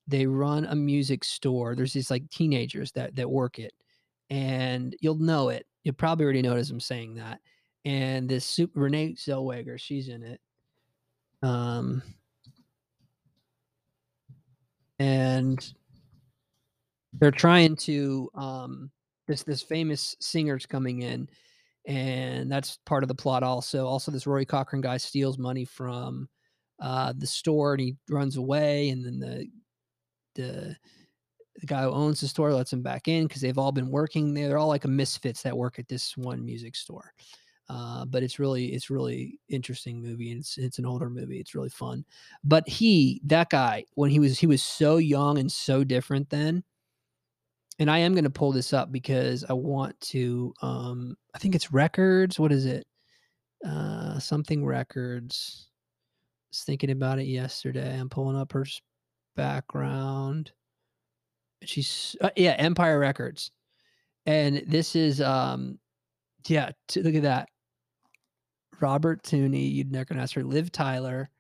They 0.08 0.26
run 0.26 0.64
a 0.64 0.74
music 0.74 1.24
store. 1.24 1.74
There's 1.74 1.92
these 1.92 2.10
like 2.10 2.28
teenagers 2.30 2.90
that 2.92 3.14
that 3.16 3.30
work 3.30 3.58
it, 3.58 3.74
and 4.30 4.96
you'll 5.00 5.18
know 5.18 5.50
it 5.50 5.66
you 5.84 5.92
probably 5.92 6.24
already 6.24 6.42
noticed 6.42 6.70
him 6.70 6.80
saying 6.80 7.14
that. 7.16 7.40
And 7.84 8.28
this 8.28 8.44
super 8.44 8.80
Renee 8.80 9.14
Zellweger, 9.14 9.78
she's 9.78 10.08
in 10.08 10.22
it. 10.22 10.40
Um, 11.42 12.02
and 14.98 15.74
they're 17.14 17.30
trying 17.30 17.76
to 17.76 18.30
um 18.34 18.90
this 19.26 19.42
this 19.42 19.62
famous 19.62 20.16
singer's 20.20 20.66
coming 20.66 21.02
in 21.02 21.28
and 21.86 22.50
that's 22.50 22.78
part 22.86 23.02
of 23.02 23.08
the 23.08 23.14
plot 23.14 23.42
also 23.42 23.86
also 23.86 24.10
this 24.10 24.26
rory 24.26 24.46
cochrane 24.46 24.80
guy 24.80 24.96
steals 24.96 25.38
money 25.38 25.64
from 25.64 26.28
uh 26.80 27.12
the 27.18 27.26
store 27.26 27.72
and 27.72 27.80
he 27.80 27.96
runs 28.08 28.36
away 28.36 28.90
and 28.90 29.04
then 29.04 29.18
the 29.18 29.46
the 30.34 30.76
the 31.60 31.66
guy 31.66 31.82
who 31.82 31.90
owns 31.90 32.20
the 32.20 32.28
store 32.28 32.52
lets 32.52 32.72
him 32.72 32.82
back 32.82 33.08
in 33.08 33.26
because 33.26 33.42
they've 33.42 33.58
all 33.58 33.72
been 33.72 33.90
working 33.90 34.34
there. 34.34 34.48
They're 34.48 34.58
all 34.58 34.68
like 34.68 34.84
a 34.84 34.88
misfits 34.88 35.42
that 35.42 35.56
work 35.56 35.78
at 35.78 35.88
this 35.88 36.16
one 36.16 36.44
music 36.44 36.74
store. 36.76 37.12
Uh, 37.68 38.04
but 38.04 38.22
it's 38.22 38.38
really 38.38 38.66
it's 38.66 38.90
really 38.90 39.38
interesting 39.48 40.02
movie 40.02 40.30
and 40.30 40.40
it's 40.40 40.58
it's 40.58 40.78
an 40.78 40.86
older 40.86 41.08
movie. 41.08 41.38
It's 41.38 41.54
really 41.54 41.68
fun. 41.68 42.04
But 42.42 42.68
he 42.68 43.20
that 43.24 43.50
guy 43.50 43.84
when 43.94 44.10
he 44.10 44.18
was 44.18 44.38
he 44.38 44.46
was 44.46 44.62
so 44.62 44.96
young 44.96 45.38
and 45.38 45.50
so 45.50 45.84
different 45.84 46.28
then. 46.30 46.64
And 47.78 47.90
I 47.90 47.98
am 47.98 48.12
going 48.12 48.24
to 48.24 48.30
pull 48.30 48.52
this 48.52 48.72
up 48.72 48.92
because 48.92 49.44
I 49.48 49.54
want 49.54 49.98
to. 50.00 50.52
Um, 50.60 51.16
I 51.34 51.38
think 51.38 51.54
it's 51.54 51.72
records. 51.72 52.38
What 52.38 52.52
is 52.52 52.66
it? 52.66 52.86
Uh, 53.66 54.18
something 54.18 54.64
records. 54.64 55.68
I 55.70 56.48
was 56.50 56.64
thinking 56.64 56.90
about 56.90 57.18
it 57.18 57.26
yesterday. 57.26 57.98
I'm 57.98 58.10
pulling 58.10 58.36
up 58.36 58.52
her 58.52 58.66
background 59.34 60.52
she's 61.64 62.16
uh, 62.20 62.30
yeah 62.36 62.54
empire 62.58 62.98
records. 62.98 63.50
And 64.26 64.62
this 64.66 64.94
is 64.96 65.20
um 65.20 65.78
yeah 66.46 66.70
t- 66.88 67.02
look 67.02 67.14
at 67.14 67.22
that. 67.22 67.48
Robin 68.80 69.16
Tunney 69.22 69.72
you'd 69.72 69.92
never 69.92 70.14
ask 70.14 70.34
her 70.34 70.42
liv 70.42 70.72
tyler 70.72 71.30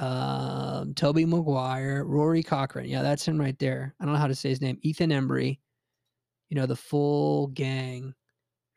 um 0.00 0.92
tobey 0.94 1.24
maguire 1.24 2.04
rory 2.04 2.42
cochrane. 2.42 2.88
Yeah 2.88 3.02
that's 3.02 3.26
him 3.26 3.40
right 3.40 3.58
there. 3.58 3.94
I 4.00 4.04
don't 4.04 4.14
know 4.14 4.20
how 4.20 4.26
to 4.26 4.34
say 4.34 4.48
his 4.48 4.60
name. 4.60 4.78
Ethan 4.82 5.10
embry. 5.10 5.58
You 6.48 6.56
know 6.56 6.66
the 6.66 6.76
full 6.76 7.48
gang. 7.48 8.14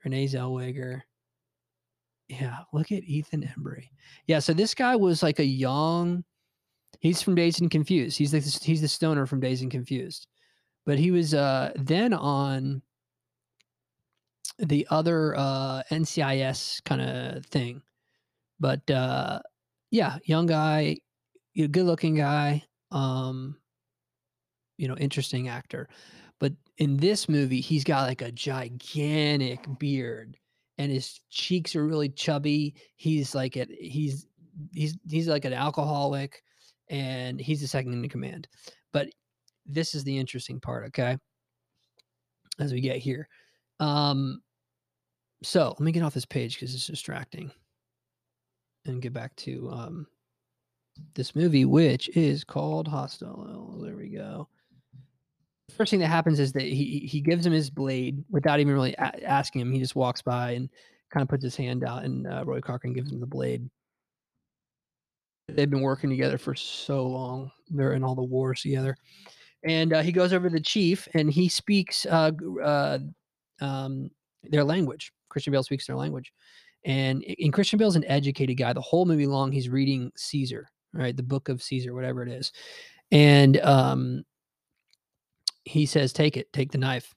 Renee 0.04 0.28
zellweger. 0.28 1.02
Yeah 2.28 2.60
look 2.74 2.92
at 2.92 3.04
ethan 3.04 3.42
embry. 3.42 3.90
Yeah 4.28 4.40
so 4.40 4.54
this 4.54 4.74
guy 4.74 4.96
was 4.96 5.24
like 5.24 5.40
a 5.40 5.46
young 5.46 6.24
he's 7.00 7.22
from 7.22 7.36
dazed 7.36 7.62
and 7.62 7.72
confused. 7.72 8.18
He's 8.18 8.32
the 8.32 8.40
he's 8.64 8.82
the 8.82 8.88
stoner 8.88 9.26
from 9.26 9.40
dazed 9.40 9.62
and 9.64 9.72
confused 9.72 10.28
but 10.88 10.98
he 10.98 11.12
was 11.12 11.34
uh, 11.34 11.72
then 11.76 12.14
on 12.14 12.82
the 14.58 14.88
other 14.90 15.36
uh, 15.38 15.84
NCIS 15.92 16.82
kind 16.86 17.02
of 17.02 17.46
thing. 17.48 17.82
But 18.58 18.90
uh, 18.90 19.42
yeah, 19.92 20.18
young 20.24 20.46
guy, 20.46 20.98
good 21.56 21.86
looking 21.86 22.16
guy, 22.16 22.64
um, 22.92 23.58
you 24.78 24.88
know, 24.88 24.96
interesting 24.96 25.50
actor. 25.50 25.90
But 26.40 26.54
in 26.78 26.96
this 26.96 27.28
movie, 27.28 27.60
he's 27.60 27.84
got 27.84 28.08
like 28.08 28.22
a 28.22 28.32
gigantic 28.32 29.60
beard 29.80 30.38
and 30.78 30.90
his 30.90 31.20
cheeks 31.30 31.76
are 31.76 31.86
really 31.86 32.10
chubby. 32.10 32.76
He's 32.96 33.36
like 33.36 33.58
it. 33.58 33.70
He's 33.78 34.26
he's 34.72 34.98
he's 35.10 35.28
like 35.28 35.44
an 35.44 35.54
alcoholic, 35.54 36.44
and 36.90 37.42
he's 37.42 37.60
the 37.60 37.68
second 37.68 37.94
in 37.94 38.10
command. 38.10 38.48
But 38.94 39.10
this 39.68 39.94
is 39.94 40.04
the 40.04 40.18
interesting 40.18 40.60
part, 40.60 40.88
okay? 40.88 41.18
As 42.60 42.74
we 42.74 42.82
get 42.82 42.98
here. 42.98 43.28
Um, 43.80 44.42
so 45.44 45.70
let 45.70 45.82
me 45.82 45.92
get 45.92 46.04
off 46.04 46.14
this 46.14 46.26
page 46.26 46.56
because 46.56 46.74
it's 46.74 46.88
distracting 46.88 47.52
and 48.86 49.02
get 49.02 49.14
back 49.14 49.36
to 49.36 49.70
um, 49.72 50.08
this 51.14 51.36
movie, 51.36 51.66
which 51.66 52.10
is 52.16 52.44
called 52.44 52.88
Hostel. 52.88 53.80
There 53.84 53.96
we 53.96 54.10
go. 54.10 54.48
First 55.76 55.92
thing 55.92 56.00
that 56.00 56.08
happens 56.08 56.40
is 56.40 56.54
that 56.54 56.64
he 56.64 57.08
he 57.12 57.20
gives 57.20 57.46
him 57.46 57.54
his 57.54 57.70
blade 57.70 58.24
without 58.32 58.60
even 58.60 58.74
really 58.74 58.94
a- 58.94 59.24
asking 59.28 59.62
him. 59.62 59.72
He 59.72 59.80
just 59.80 59.96
walks 59.96 60.22
by 60.22 60.52
and 60.52 60.70
kind 61.12 61.22
of 61.22 61.28
puts 61.28 61.44
his 61.44 61.56
hand 61.56 61.84
out, 61.84 62.06
and 62.06 62.26
uh, 62.26 62.44
Rory 62.46 62.62
Cochrane 62.62 62.94
gives 62.94 63.12
him 63.12 63.20
the 63.20 63.28
blade. 63.28 63.70
They've 65.50 65.70
been 65.70 65.82
working 65.82 66.10
together 66.10 66.38
for 66.38 66.56
so 66.56 67.06
long. 67.06 67.52
They're 67.70 67.94
in 67.94 68.04
all 68.04 68.16
the 68.16 68.24
wars 68.24 68.62
together 68.62 68.98
and 69.64 69.94
uh, 69.94 70.02
he 70.02 70.12
goes 70.12 70.34
over 70.34 70.50
to 70.50 70.54
the 70.54 70.62
chief 70.62 71.08
and 71.14 71.32
he 71.32 71.50
speaks 71.50 72.06
uh, 72.06 72.32
uh, 72.64 73.00
um, 73.62 74.10
their 74.44 74.64
language. 74.64 75.12
Christian 75.30 75.52
Bale 75.52 75.64
speaks 75.64 75.88
their 75.88 75.96
language, 75.96 76.32
and 76.86 77.24
in 77.24 77.52
Christian 77.52 77.78
Bale's 77.78 77.96
an 77.96 78.06
educated 78.06 78.58
guy. 78.58 78.74
The 78.74 78.82
whole 78.82 79.06
movie 79.06 79.28
long, 79.28 79.52
he's 79.52 79.70
reading 79.70 80.12
Caesar, 80.16 80.70
right, 80.94 81.16
the 81.16 81.24
book 81.24 81.50
of 81.50 81.62
Caesar, 81.62 81.94
whatever 81.94 82.24
it 82.24 82.30
is, 82.30 82.52
and 83.12 83.60
um, 83.62 84.24
he 85.66 85.86
says, 85.86 86.14
"Take 86.14 86.38
it, 86.38 86.52
take 86.54 86.72
the 86.72 86.78
knife." 86.78 87.14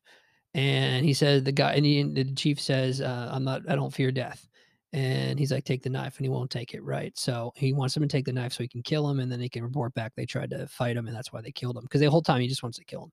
And 0.54 1.04
he 1.04 1.14
says, 1.14 1.44
"The 1.44 1.52
guy," 1.52 1.74
and 1.74 1.86
he, 1.86 2.02
the 2.02 2.34
chief 2.34 2.60
says, 2.60 3.00
uh, 3.00 3.30
"I'm 3.32 3.44
not. 3.44 3.62
I 3.68 3.76
don't 3.76 3.94
fear 3.94 4.10
death." 4.10 4.48
And 4.92 5.38
he's 5.38 5.52
like, 5.52 5.64
take 5.64 5.82
the 5.82 5.90
knife, 5.90 6.16
and 6.16 6.26
he 6.26 6.30
won't 6.30 6.50
take 6.50 6.74
it, 6.74 6.82
right? 6.82 7.16
So 7.16 7.52
he 7.54 7.72
wants 7.72 7.96
him 7.96 8.02
to 8.02 8.08
take 8.08 8.24
the 8.24 8.32
knife 8.32 8.52
so 8.52 8.64
he 8.64 8.68
can 8.68 8.82
kill 8.82 9.08
him, 9.08 9.20
and 9.20 9.30
then 9.30 9.40
he 9.40 9.48
can 9.48 9.62
report 9.62 9.94
back 9.94 10.12
they 10.16 10.26
tried 10.26 10.50
to 10.50 10.66
fight 10.66 10.96
him, 10.96 11.06
and 11.06 11.16
that's 11.16 11.32
why 11.32 11.40
they 11.40 11.52
killed 11.52 11.76
him 11.76 11.84
because 11.84 12.00
the 12.00 12.10
whole 12.10 12.22
time 12.22 12.40
he 12.40 12.48
just 12.48 12.62
wants 12.62 12.78
to 12.78 12.84
kill 12.84 13.04
him, 13.04 13.12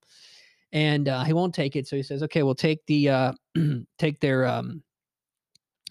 and 0.72 1.08
uh, 1.08 1.24
he 1.24 1.34
won't 1.34 1.54
take 1.54 1.76
it. 1.76 1.88
So 1.88 1.96
he 1.96 2.04
says, 2.04 2.24
okay, 2.24 2.42
we'll 2.42 2.56
take 2.56 2.84
the 2.88 3.10
uh, 3.10 3.34
take 4.00 4.20
their 4.20 4.46
um, 4.48 4.82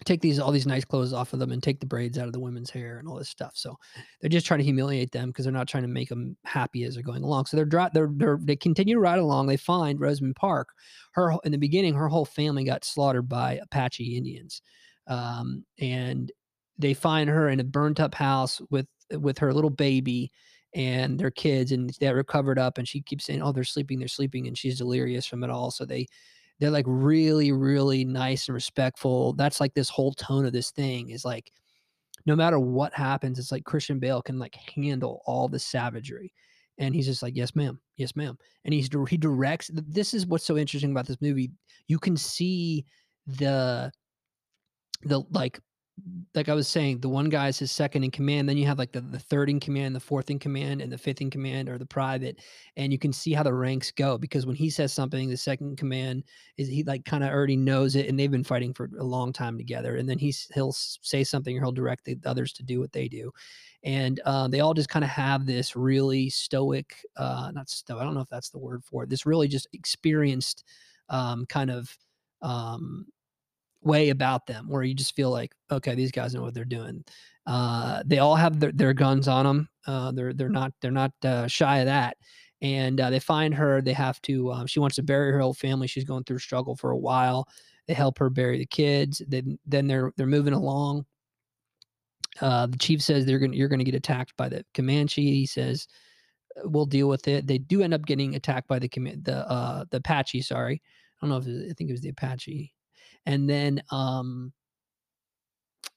take 0.05 0.21
these 0.21 0.39
all 0.39 0.51
these 0.51 0.67
nice 0.67 0.85
clothes 0.85 1.13
off 1.13 1.33
of 1.33 1.39
them 1.39 1.51
and 1.51 1.61
take 1.61 1.79
the 1.79 1.85
braids 1.85 2.17
out 2.17 2.27
of 2.27 2.33
the 2.33 2.39
women's 2.39 2.69
hair 2.69 2.99
and 2.99 3.07
all 3.07 3.15
this 3.15 3.29
stuff. 3.29 3.51
So 3.55 3.77
they're 4.21 4.29
just 4.29 4.45
trying 4.45 4.59
to 4.59 4.63
humiliate 4.63 5.11
them 5.11 5.29
because 5.29 5.45
they're 5.45 5.53
not 5.53 5.67
trying 5.67 5.83
to 5.83 5.89
make 5.89 6.09
them 6.09 6.37
happy 6.45 6.83
as 6.83 6.93
they're 6.93 7.03
going 7.03 7.23
along. 7.23 7.45
So 7.45 7.57
they're 7.57 7.65
dry, 7.65 7.89
they're, 7.93 8.09
they're 8.11 8.39
they 8.41 8.55
continue 8.55 8.95
to 8.95 8.99
ride 8.99 9.19
along. 9.19 9.47
They 9.47 9.57
find 9.57 9.99
Rosamund 9.99 10.35
Pike. 10.35 10.67
Her 11.13 11.35
in 11.43 11.51
the 11.51 11.57
beginning, 11.57 11.93
her 11.95 12.07
whole 12.07 12.25
family 12.25 12.63
got 12.63 12.85
slaughtered 12.85 13.27
by 13.27 13.59
Apache 13.63 14.17
Indians 14.17 14.61
um, 15.07 15.65
and 15.79 16.31
they 16.77 16.93
find 16.93 17.29
her 17.29 17.49
in 17.49 17.59
a 17.59 17.63
burnt 17.63 17.99
up 17.99 18.13
house 18.13 18.61
with 18.69 18.87
with 19.11 19.37
her 19.37 19.53
little 19.53 19.69
baby 19.69 20.31
and 20.75 21.17
their 21.17 21.31
kids 21.31 21.71
and 21.71 21.91
they're 21.99 22.23
covered 22.23 22.59
up 22.59 22.77
and 22.77 22.87
she 22.87 23.01
keeps 23.01 23.25
saying 23.25 23.41
oh 23.41 23.53
they're 23.53 23.63
sleeping 23.63 23.97
they're 23.97 24.07
sleeping 24.07 24.47
and 24.47 24.57
she's 24.57 24.77
delirious 24.77 25.25
from 25.25 25.43
it 25.43 25.49
all. 25.49 25.71
So 25.71 25.85
they 25.85 26.07
they're 26.59 26.69
like 26.69 26.85
really 26.87 27.51
really 27.51 28.05
nice 28.05 28.47
and 28.47 28.55
respectful. 28.55 29.33
That's 29.33 29.59
like 29.59 29.73
this 29.73 29.89
whole 29.89 30.13
tone 30.13 30.45
of 30.45 30.53
this 30.53 30.71
thing 30.71 31.09
is 31.09 31.25
like 31.25 31.51
no 32.25 32.35
matter 32.35 32.59
what 32.59 32.93
happens 32.93 33.39
it's 33.39 33.53
like 33.53 33.63
christian 33.63 33.99
bale 33.99 34.21
can 34.21 34.37
like 34.37 34.55
handle 34.75 35.21
all 35.25 35.47
the 35.47 35.57
savagery 35.57 36.33
and 36.77 36.93
he's 36.93 37.05
just 37.05 37.23
like 37.23 37.37
yes 37.37 37.55
ma'am 37.55 37.79
yes 37.95 38.17
ma'am 38.17 38.37
and 38.67 38.73
he's 38.73 38.89
he 39.07 39.17
directs 39.17 39.71
this 39.73 40.13
is 40.13 40.27
what's 40.27 40.45
so 40.45 40.57
interesting 40.57 40.91
about 40.91 41.07
this 41.07 41.21
movie. 41.21 41.51
You 41.87 41.97
can 41.97 42.17
see 42.17 42.85
the 43.25 43.91
the 45.01 45.21
like 45.31 45.59
like 46.35 46.47
I 46.47 46.53
was 46.53 46.67
saying, 46.67 46.99
the 46.99 47.09
one 47.09 47.29
guy 47.29 47.47
is 47.47 47.57
his 47.57 47.71
second 47.71 48.03
in 48.03 48.11
command. 48.11 48.47
Then 48.47 48.57
you 48.57 48.67
have 48.67 48.77
like 48.77 48.91
the, 48.91 49.01
the 49.01 49.17
third 49.17 49.49
in 49.49 49.59
command, 49.59 49.95
the 49.95 49.99
fourth 49.99 50.29
in 50.29 50.37
command, 50.37 50.81
and 50.81 50.91
the 50.91 50.97
fifth 50.97 51.21
in 51.21 51.31
command 51.31 51.69
or 51.69 51.79
the 51.79 51.85
private. 51.87 52.39
And 52.75 52.91
you 52.91 52.99
can 52.99 53.11
see 53.11 53.33
how 53.33 53.41
the 53.41 53.53
ranks 53.53 53.89
go 53.91 54.17
because 54.17 54.45
when 54.45 54.55
he 54.55 54.69
says 54.69 54.93
something, 54.93 55.27
the 55.27 55.37
second 55.37 55.77
command 55.77 56.23
is 56.57 56.67
he 56.67 56.83
like 56.83 57.03
kind 57.05 57.23
of 57.23 57.31
already 57.31 57.57
knows 57.57 57.95
it, 57.95 58.07
and 58.07 58.19
they've 58.19 58.31
been 58.31 58.43
fighting 58.43 58.73
for 58.73 58.89
a 58.99 59.03
long 59.03 59.33
time 59.33 59.57
together. 59.57 59.97
And 59.97 60.07
then 60.07 60.19
he's 60.19 60.47
he'll 60.53 60.71
say 60.73 61.23
something 61.23 61.57
or 61.57 61.61
he'll 61.61 61.71
direct 61.71 62.05
the 62.05 62.17
others 62.25 62.53
to 62.53 62.63
do 62.63 62.79
what 62.79 62.91
they 62.91 63.07
do. 63.07 63.31
And 63.83 64.19
uh, 64.25 64.47
they 64.47 64.59
all 64.59 64.73
just 64.73 64.89
kind 64.89 65.05
of 65.05 65.09
have 65.09 65.45
this 65.45 65.75
really 65.75 66.29
stoic, 66.29 66.95
uh, 67.15 67.51
not 67.53 67.69
stoic. 67.69 68.01
I 68.01 68.05
don't 68.05 68.13
know 68.13 68.21
if 68.21 68.29
that's 68.29 68.49
the 68.49 68.59
word 68.59 68.83
for 68.83 69.03
it. 69.03 69.09
This 69.09 69.25
really 69.25 69.47
just 69.47 69.67
experienced 69.73 70.63
um, 71.09 71.45
kind 71.47 71.71
of 71.71 71.95
um, 72.41 73.07
way 73.81 74.09
about 74.09 74.45
them 74.47 74.67
where 74.67 74.83
you 74.83 74.93
just 74.93 75.15
feel 75.15 75.31
like, 75.31 75.53
okay, 75.71 75.95
these 75.95 76.11
guys 76.11 76.33
know 76.33 76.41
what 76.41 76.53
they're 76.53 76.65
doing. 76.65 77.03
Uh, 77.45 78.03
they 78.05 78.19
all 78.19 78.35
have 78.35 78.59
their, 78.59 78.71
their 78.71 78.93
guns 78.93 79.27
on 79.27 79.45
them. 79.45 79.69
Uh, 79.85 80.11
they're 80.11 80.33
they're 80.33 80.49
not 80.49 80.73
they're 80.81 80.91
not 80.91 81.13
uh, 81.23 81.47
shy 81.47 81.79
of 81.79 81.85
that. 81.85 82.17
And 82.61 82.99
uh, 82.99 83.09
they 83.09 83.19
find 83.19 83.53
her. 83.53 83.81
They 83.81 83.93
have 83.93 84.21
to. 84.23 84.51
Um, 84.51 84.67
she 84.67 84.79
wants 84.79 84.95
to 84.97 85.03
bury 85.03 85.31
her 85.31 85.39
whole 85.39 85.53
family. 85.53 85.87
She's 85.87 86.03
going 86.03 86.23
through 86.23 86.39
struggle 86.39 86.75
for 86.75 86.91
a 86.91 86.97
while. 86.97 87.47
They 87.87 87.93
help 87.93 88.17
her 88.19 88.29
bury 88.29 88.57
the 88.57 88.65
kids. 88.65 89.21
Then 89.27 89.57
then 89.65 89.87
they're 89.87 90.11
they're 90.17 90.27
moving 90.27 90.53
along. 90.53 91.05
Uh, 92.41 92.67
the 92.67 92.77
chief 92.77 93.01
says 93.01 93.25
they're 93.25 93.39
going 93.39 93.53
you're 93.53 93.69
to 93.69 93.83
get 93.83 93.95
attacked 93.95 94.35
by 94.37 94.49
the 94.49 94.65
Comanche. 94.73 95.23
He 95.23 95.45
says 95.45 95.87
uh, 96.57 96.67
we'll 96.67 96.85
deal 96.85 97.07
with 97.07 97.27
it. 97.27 97.47
They 97.47 97.59
do 97.59 97.81
end 97.81 97.93
up 97.93 98.05
getting 98.05 98.35
attacked 98.35 98.67
by 98.67 98.79
the 98.79 98.89
the 98.89 99.87
the 99.91 99.97
Apache. 99.97 100.41
Sorry, 100.41 100.81
I 101.21 101.25
don't 101.25 101.29
know 101.29 101.37
if 101.37 101.45
was, 101.45 101.71
I 101.71 101.73
think 101.73 101.89
it 101.89 101.93
was 101.93 102.01
the 102.01 102.09
Apache 102.09 102.73
and 103.27 103.47
then 103.47 103.83
um 103.91 104.51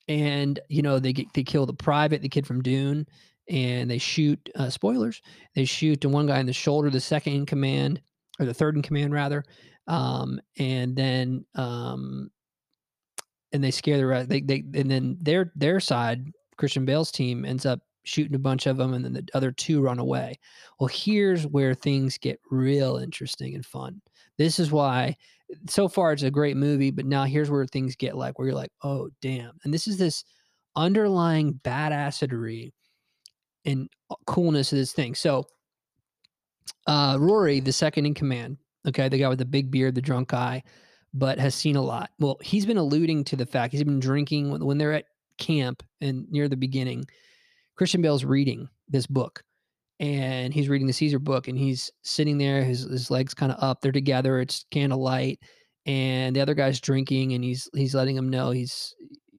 and 0.08 0.60
you 0.68 0.82
know 0.82 0.98
they 0.98 1.14
get 1.14 1.32
they 1.32 1.44
kill 1.44 1.64
the 1.64 1.72
private 1.72 2.20
the 2.20 2.28
kid 2.28 2.46
from 2.46 2.60
dune 2.60 3.06
and 3.48 3.90
they 3.90 3.98
shoot 3.98 4.38
uh, 4.56 4.68
spoilers 4.68 5.22
they 5.54 5.64
shoot 5.64 6.00
the 6.00 6.08
one 6.08 6.26
guy 6.26 6.40
in 6.40 6.46
the 6.46 6.52
shoulder 6.52 6.90
the 6.90 7.00
second 7.00 7.32
in 7.32 7.46
command 7.46 8.02
or 8.38 8.44
the 8.44 8.52
third 8.52 8.76
in 8.76 8.82
command 8.82 9.14
rather 9.14 9.44
um 9.86 10.38
and 10.58 10.94
then 10.94 11.44
um 11.54 12.30
and 13.52 13.64
they 13.64 13.70
scare 13.70 13.96
the 13.96 14.26
they, 14.26 14.40
they 14.40 14.64
and 14.78 14.90
then 14.90 15.16
their 15.20 15.52
their 15.54 15.80
side 15.80 16.26
christian 16.56 16.84
bale's 16.84 17.12
team 17.12 17.44
ends 17.44 17.64
up 17.64 17.80
shooting 18.04 18.34
a 18.34 18.38
bunch 18.38 18.66
of 18.66 18.76
them 18.76 18.94
and 18.94 19.04
then 19.04 19.12
the 19.12 19.26
other 19.34 19.52
two 19.52 19.80
run 19.80 19.98
away. 19.98 20.38
Well 20.78 20.88
here's 20.88 21.46
where 21.46 21.74
things 21.74 22.18
get 22.18 22.40
real 22.50 22.96
interesting 22.96 23.54
and 23.54 23.64
fun 23.64 24.00
this 24.40 24.58
is 24.58 24.72
why 24.72 25.14
so 25.68 25.86
far 25.86 26.14
it's 26.14 26.22
a 26.22 26.30
great 26.30 26.56
movie, 26.56 26.90
but 26.90 27.04
now 27.04 27.24
here's 27.24 27.50
where 27.50 27.66
things 27.66 27.94
get 27.94 28.16
like 28.16 28.38
where 28.38 28.48
you're 28.48 28.56
like, 28.56 28.72
oh 28.82 29.10
damn. 29.20 29.52
And 29.64 29.74
this 29.74 29.86
is 29.86 29.98
this 29.98 30.24
underlying 30.76 31.60
badassery 31.62 32.72
and 33.66 33.90
uh, 34.10 34.14
coolness 34.26 34.72
of 34.72 34.78
this 34.78 34.92
thing. 34.92 35.14
So 35.14 35.44
uh 36.86 37.18
Rory, 37.20 37.60
the 37.60 37.70
second 37.70 38.06
in 38.06 38.14
command, 38.14 38.56
okay, 38.88 39.10
the 39.10 39.18
guy 39.18 39.28
with 39.28 39.40
the 39.40 39.44
big 39.44 39.70
beard, 39.70 39.94
the 39.94 40.00
drunk 40.00 40.28
guy, 40.28 40.62
but 41.12 41.38
has 41.38 41.54
seen 41.54 41.76
a 41.76 41.82
lot. 41.82 42.08
Well, 42.18 42.38
he's 42.40 42.64
been 42.64 42.78
alluding 42.78 43.24
to 43.24 43.36
the 43.36 43.44
fact 43.44 43.72
he's 43.72 43.84
been 43.84 44.00
drinking 44.00 44.50
when, 44.50 44.64
when 44.64 44.78
they're 44.78 44.94
at 44.94 45.04
camp 45.36 45.82
and 46.00 46.26
near 46.30 46.48
the 46.48 46.56
beginning. 46.56 47.04
Christian 47.76 48.00
Bale's 48.00 48.24
reading 48.24 48.70
this 48.88 49.06
book 49.06 49.44
and 50.00 50.52
he's 50.54 50.70
reading 50.70 50.86
the 50.86 50.92
Caesar 50.94 51.18
book 51.18 51.46
and 51.46 51.58
he's 51.58 51.92
sitting 52.02 52.38
there, 52.38 52.64
his 52.64 52.82
his 52.84 53.10
legs 53.10 53.34
kind 53.34 53.52
of 53.52 53.62
up, 53.62 53.80
they're 53.80 53.92
together, 53.92 54.40
it's 54.40 54.64
candlelight, 54.70 55.38
and 55.86 56.34
the 56.34 56.40
other 56.40 56.54
guy's 56.54 56.80
drinking 56.80 57.34
and 57.34 57.44
he's 57.44 57.68
he's 57.74 57.94
letting 57.94 58.16
him 58.16 58.30
know 58.30 58.50
he's 58.50 58.94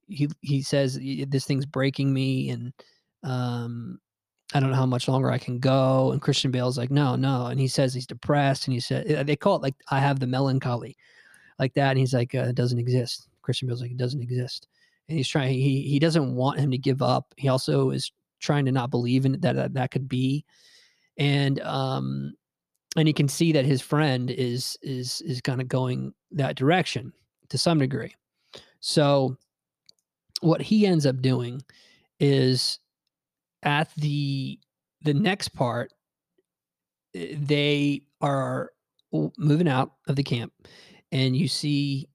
he 0.08 0.28
he 0.40 0.62
says 0.62 0.98
this 1.28 1.44
thing's 1.44 1.66
breaking 1.66 2.12
me 2.14 2.50
and 2.50 2.72
um 3.24 3.98
I 4.54 4.60
don't 4.60 4.70
know 4.70 4.76
how 4.76 4.86
much 4.86 5.08
longer 5.08 5.30
I 5.30 5.38
can 5.38 5.58
go. 5.58 6.12
And 6.12 6.20
Christian 6.20 6.50
Bale's 6.50 6.76
like, 6.76 6.90
no, 6.90 7.16
no. 7.16 7.46
And 7.46 7.58
he 7.58 7.68
says 7.68 7.94
he's 7.94 8.06
depressed. 8.06 8.66
And 8.66 8.74
he 8.74 8.80
said, 8.80 9.10
eh, 9.10 9.22
they 9.22 9.34
call 9.34 9.56
it 9.56 9.62
like, 9.62 9.74
I 9.90 9.98
have 9.98 10.20
the 10.20 10.26
melancholy 10.26 10.94
like 11.58 11.72
that. 11.74 11.90
And 11.90 11.98
he's 11.98 12.12
like, 12.12 12.34
uh, 12.34 12.48
it 12.48 12.54
doesn't 12.54 12.78
exist. 12.78 13.28
Christian 13.40 13.66
Bale's 13.66 13.80
like, 13.80 13.92
it 13.92 13.96
doesn't 13.96 14.20
exist. 14.20 14.68
And 15.08 15.16
he's 15.16 15.28
trying, 15.28 15.54
he, 15.54 15.80
he 15.82 15.98
doesn't 15.98 16.34
want 16.34 16.60
him 16.60 16.70
to 16.70 16.78
give 16.78 17.00
up. 17.00 17.32
He 17.38 17.48
also 17.48 17.90
is 17.90 18.12
trying 18.42 18.66
to 18.66 18.72
not 18.72 18.90
believe 18.90 19.24
in 19.24 19.40
that 19.40 19.56
that, 19.56 19.74
that 19.74 19.90
could 19.90 20.08
be. 20.08 20.44
And 21.16 21.60
um 21.60 22.34
and 22.96 23.08
he 23.08 23.14
can 23.14 23.28
see 23.28 23.52
that 23.52 23.64
his 23.64 23.80
friend 23.80 24.30
is 24.30 24.76
is 24.82 25.22
is 25.22 25.40
kind 25.40 25.60
of 25.60 25.68
going 25.68 26.12
that 26.32 26.56
direction 26.56 27.12
to 27.48 27.56
some 27.56 27.78
degree. 27.78 28.14
So 28.80 29.36
what 30.40 30.60
he 30.60 30.86
ends 30.86 31.06
up 31.06 31.22
doing 31.22 31.62
is 32.20 32.78
at 33.62 33.90
the 33.96 34.58
the 35.02 35.14
next 35.14 35.48
part 35.48 35.92
eh, 37.14 37.34
they 37.38 38.02
are 38.20 38.70
moving 39.38 39.68
out 39.68 39.92
of 40.08 40.16
the 40.16 40.22
camp 40.22 40.52
and 41.12 41.36
you 41.36 41.46
see 41.46 42.08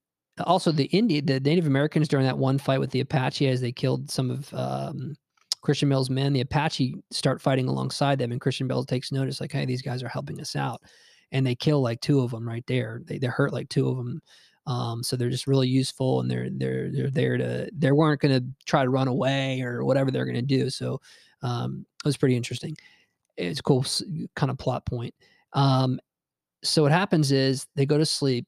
also 0.45 0.71
the 0.71 0.85
Indian, 0.85 1.25
the 1.25 1.39
Native 1.39 1.67
Americans 1.67 2.07
during 2.07 2.25
that 2.25 2.37
one 2.37 2.57
fight 2.57 2.79
with 2.79 2.91
the 2.91 2.99
Apache 2.99 3.47
as 3.47 3.61
they 3.61 3.71
killed 3.71 4.11
some 4.11 4.29
of 4.29 4.53
um, 4.53 5.15
Christian 5.61 5.89
Bale's 5.89 6.09
men, 6.09 6.33
the 6.33 6.41
Apache, 6.41 6.95
start 7.11 7.41
fighting 7.41 7.67
alongside 7.67 8.19
them, 8.19 8.31
and 8.31 8.41
Christian 8.41 8.67
Bell 8.67 8.83
takes 8.83 9.11
notice, 9.11 9.41
like, 9.41 9.51
hey, 9.51 9.65
these 9.65 9.81
guys 9.81 10.03
are 10.03 10.09
helping 10.09 10.39
us 10.39 10.55
out, 10.55 10.81
and 11.31 11.45
they 11.45 11.55
kill 11.55 11.81
like 11.81 12.01
two 12.01 12.21
of 12.21 12.31
them 12.31 12.47
right 12.47 12.65
there. 12.67 13.01
They 13.05 13.17
they 13.17 13.27
hurt 13.27 13.53
like 13.53 13.69
two 13.69 13.89
of 13.89 13.97
them. 13.97 14.21
Um, 14.65 15.01
so 15.01 15.15
they're 15.15 15.29
just 15.29 15.47
really 15.47 15.67
useful, 15.67 16.21
and 16.21 16.29
they're 16.29 16.49
they're 16.51 16.91
they're 16.91 17.09
there 17.09 17.37
to 17.37 17.69
they 17.77 17.91
weren't 17.91 18.21
going 18.21 18.39
to 18.39 18.45
try 18.65 18.83
to 18.83 18.89
run 18.89 19.07
away 19.07 19.61
or 19.61 19.83
whatever 19.83 20.11
they're 20.11 20.25
going 20.25 20.35
to 20.35 20.41
do. 20.41 20.69
So 20.69 21.01
um, 21.41 21.85
it 22.03 22.07
was 22.07 22.17
pretty 22.17 22.35
interesting. 22.35 22.75
It's 23.37 23.61
cool 23.61 23.85
kind 24.35 24.51
of 24.51 24.57
plot 24.57 24.85
point. 24.85 25.13
Um, 25.53 25.99
so 26.63 26.83
what 26.83 26.91
happens 26.91 27.31
is 27.31 27.67
they 27.75 27.85
go 27.85 27.97
to 27.97 28.05
sleep. 28.05 28.45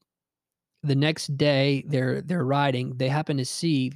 The 0.84 0.96
next 0.96 1.38
day 1.38 1.84
they're 1.88 2.22
they're 2.22 2.46
riding. 2.46 2.96
They 2.98 3.10
happen 3.10 3.38
to 3.38 3.46
see 3.46 3.92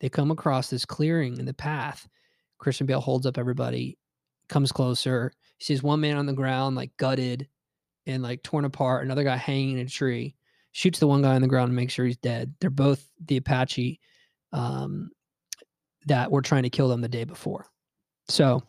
they 0.00 0.08
come 0.08 0.30
across 0.30 0.70
this 0.70 0.84
clearing 0.84 1.38
in 1.38 1.44
the 1.44 1.54
path 1.54 2.08
Christian 2.58 2.86
Bale 2.86 3.00
holds 3.00 3.26
up 3.26 3.38
everybody, 3.38 3.98
comes 4.48 4.72
closer. 4.72 5.32
Sees 5.60 5.82
one 5.82 6.00
man 6.00 6.16
on 6.16 6.26
the 6.26 6.32
ground, 6.32 6.76
like 6.76 6.96
gutted 6.96 7.48
and 8.06 8.22
like 8.22 8.42
torn 8.42 8.64
apart, 8.64 9.04
another 9.04 9.24
guy 9.24 9.36
hanging 9.36 9.78
in 9.78 9.86
a 9.86 9.90
tree, 9.90 10.34
shoots 10.72 10.98
the 10.98 11.06
one 11.06 11.22
guy 11.22 11.34
on 11.34 11.42
the 11.42 11.48
ground 11.48 11.68
and 11.68 11.76
makes 11.76 11.92
sure 11.92 12.06
he's 12.06 12.16
dead. 12.16 12.54
They're 12.60 12.70
both 12.70 13.08
the 13.26 13.38
Apache 13.38 14.00
um, 14.52 15.10
that 16.06 16.30
were 16.30 16.42
trying 16.42 16.62
to 16.62 16.70
kill 16.70 16.88
them 16.88 17.00
the 17.00 17.08
day 17.08 17.24
before. 17.24 17.66
So 18.28 18.62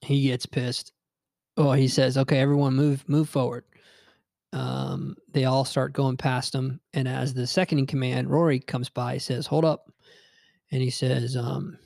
he 0.00 0.22
gets 0.28 0.46
pissed. 0.46 0.92
Oh, 1.56 1.72
he 1.72 1.88
says, 1.88 2.18
okay, 2.18 2.38
everyone 2.38 2.74
move, 2.74 3.06
move 3.08 3.28
forward. 3.28 3.64
Um, 4.52 5.16
they 5.32 5.44
all 5.44 5.64
start 5.64 5.92
going 5.92 6.16
past 6.16 6.54
him. 6.54 6.80
And 6.94 7.06
as 7.06 7.34
the 7.34 7.46
second 7.46 7.78
in 7.78 7.86
command, 7.86 8.30
Rory 8.30 8.60
comes 8.60 8.88
by, 8.88 9.14
he 9.14 9.18
says, 9.18 9.46
hold 9.46 9.64
up. 9.64 9.92
And 10.72 10.82
he 10.82 10.90
says, 10.90 11.36
um, 11.36 11.78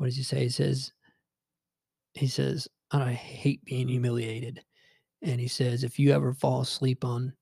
what 0.00 0.06
does 0.06 0.16
he 0.16 0.22
say? 0.22 0.44
He 0.44 0.48
says, 0.48 0.94
he 2.14 2.26
says, 2.26 2.66
I 2.90 3.12
hate 3.12 3.62
being 3.66 3.86
humiliated. 3.86 4.64
And 5.20 5.38
he 5.38 5.46
says, 5.46 5.84
if 5.84 5.98
you 5.98 6.12
ever 6.12 6.32
fall 6.32 6.62
asleep 6.62 7.04
on 7.04 7.34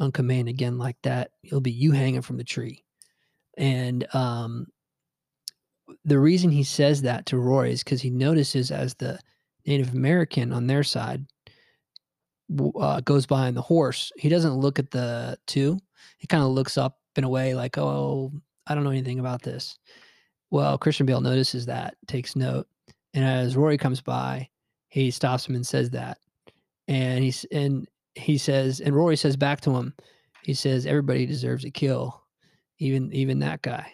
on 0.00 0.10
command 0.10 0.48
again 0.48 0.76
like 0.76 0.96
that, 1.04 1.30
it'll 1.44 1.60
be 1.60 1.70
you 1.70 1.92
hanging 1.92 2.20
from 2.20 2.36
the 2.36 2.42
tree. 2.42 2.84
And 3.56 4.12
um, 4.12 4.66
the 6.04 6.18
reason 6.18 6.50
he 6.50 6.64
says 6.64 7.00
that 7.02 7.26
to 7.26 7.38
Rory 7.38 7.70
is 7.70 7.84
because 7.84 8.02
he 8.02 8.10
notices 8.10 8.72
as 8.72 8.94
the 8.94 9.20
Native 9.64 9.94
American 9.94 10.52
on 10.52 10.66
their 10.66 10.82
side 10.82 11.24
uh, 12.80 13.02
goes 13.02 13.24
by 13.24 13.46
on 13.46 13.54
the 13.54 13.62
horse, 13.62 14.10
he 14.16 14.28
doesn't 14.28 14.56
look 14.56 14.80
at 14.80 14.90
the 14.90 15.38
two. 15.46 15.78
He 16.18 16.26
kind 16.26 16.42
of 16.42 16.48
looks 16.48 16.76
up 16.76 16.98
in 17.14 17.22
a 17.22 17.28
way 17.28 17.54
like, 17.54 17.78
oh, 17.78 18.32
I 18.66 18.74
don't 18.74 18.82
know 18.82 18.90
anything 18.90 19.20
about 19.20 19.42
this. 19.42 19.78
Well, 20.50 20.78
Christian 20.78 21.06
Bale 21.06 21.20
notices 21.20 21.66
that, 21.66 21.96
takes 22.06 22.36
note, 22.36 22.66
and 23.12 23.24
as 23.24 23.56
Rory 23.56 23.78
comes 23.78 24.00
by, 24.00 24.48
he 24.88 25.10
stops 25.10 25.48
him 25.48 25.54
and 25.54 25.66
says 25.66 25.90
that, 25.90 26.18
and 26.88 27.24
he's 27.24 27.44
and 27.50 27.88
he 28.14 28.38
says, 28.38 28.80
and 28.80 28.94
Rory 28.94 29.16
says 29.16 29.36
back 29.36 29.60
to 29.62 29.70
him, 29.74 29.94
he 30.42 30.54
says, 30.54 30.86
everybody 30.86 31.26
deserves 31.26 31.64
a 31.64 31.70
kill, 31.70 32.22
even 32.78 33.12
even 33.12 33.40
that 33.40 33.62
guy. 33.62 33.92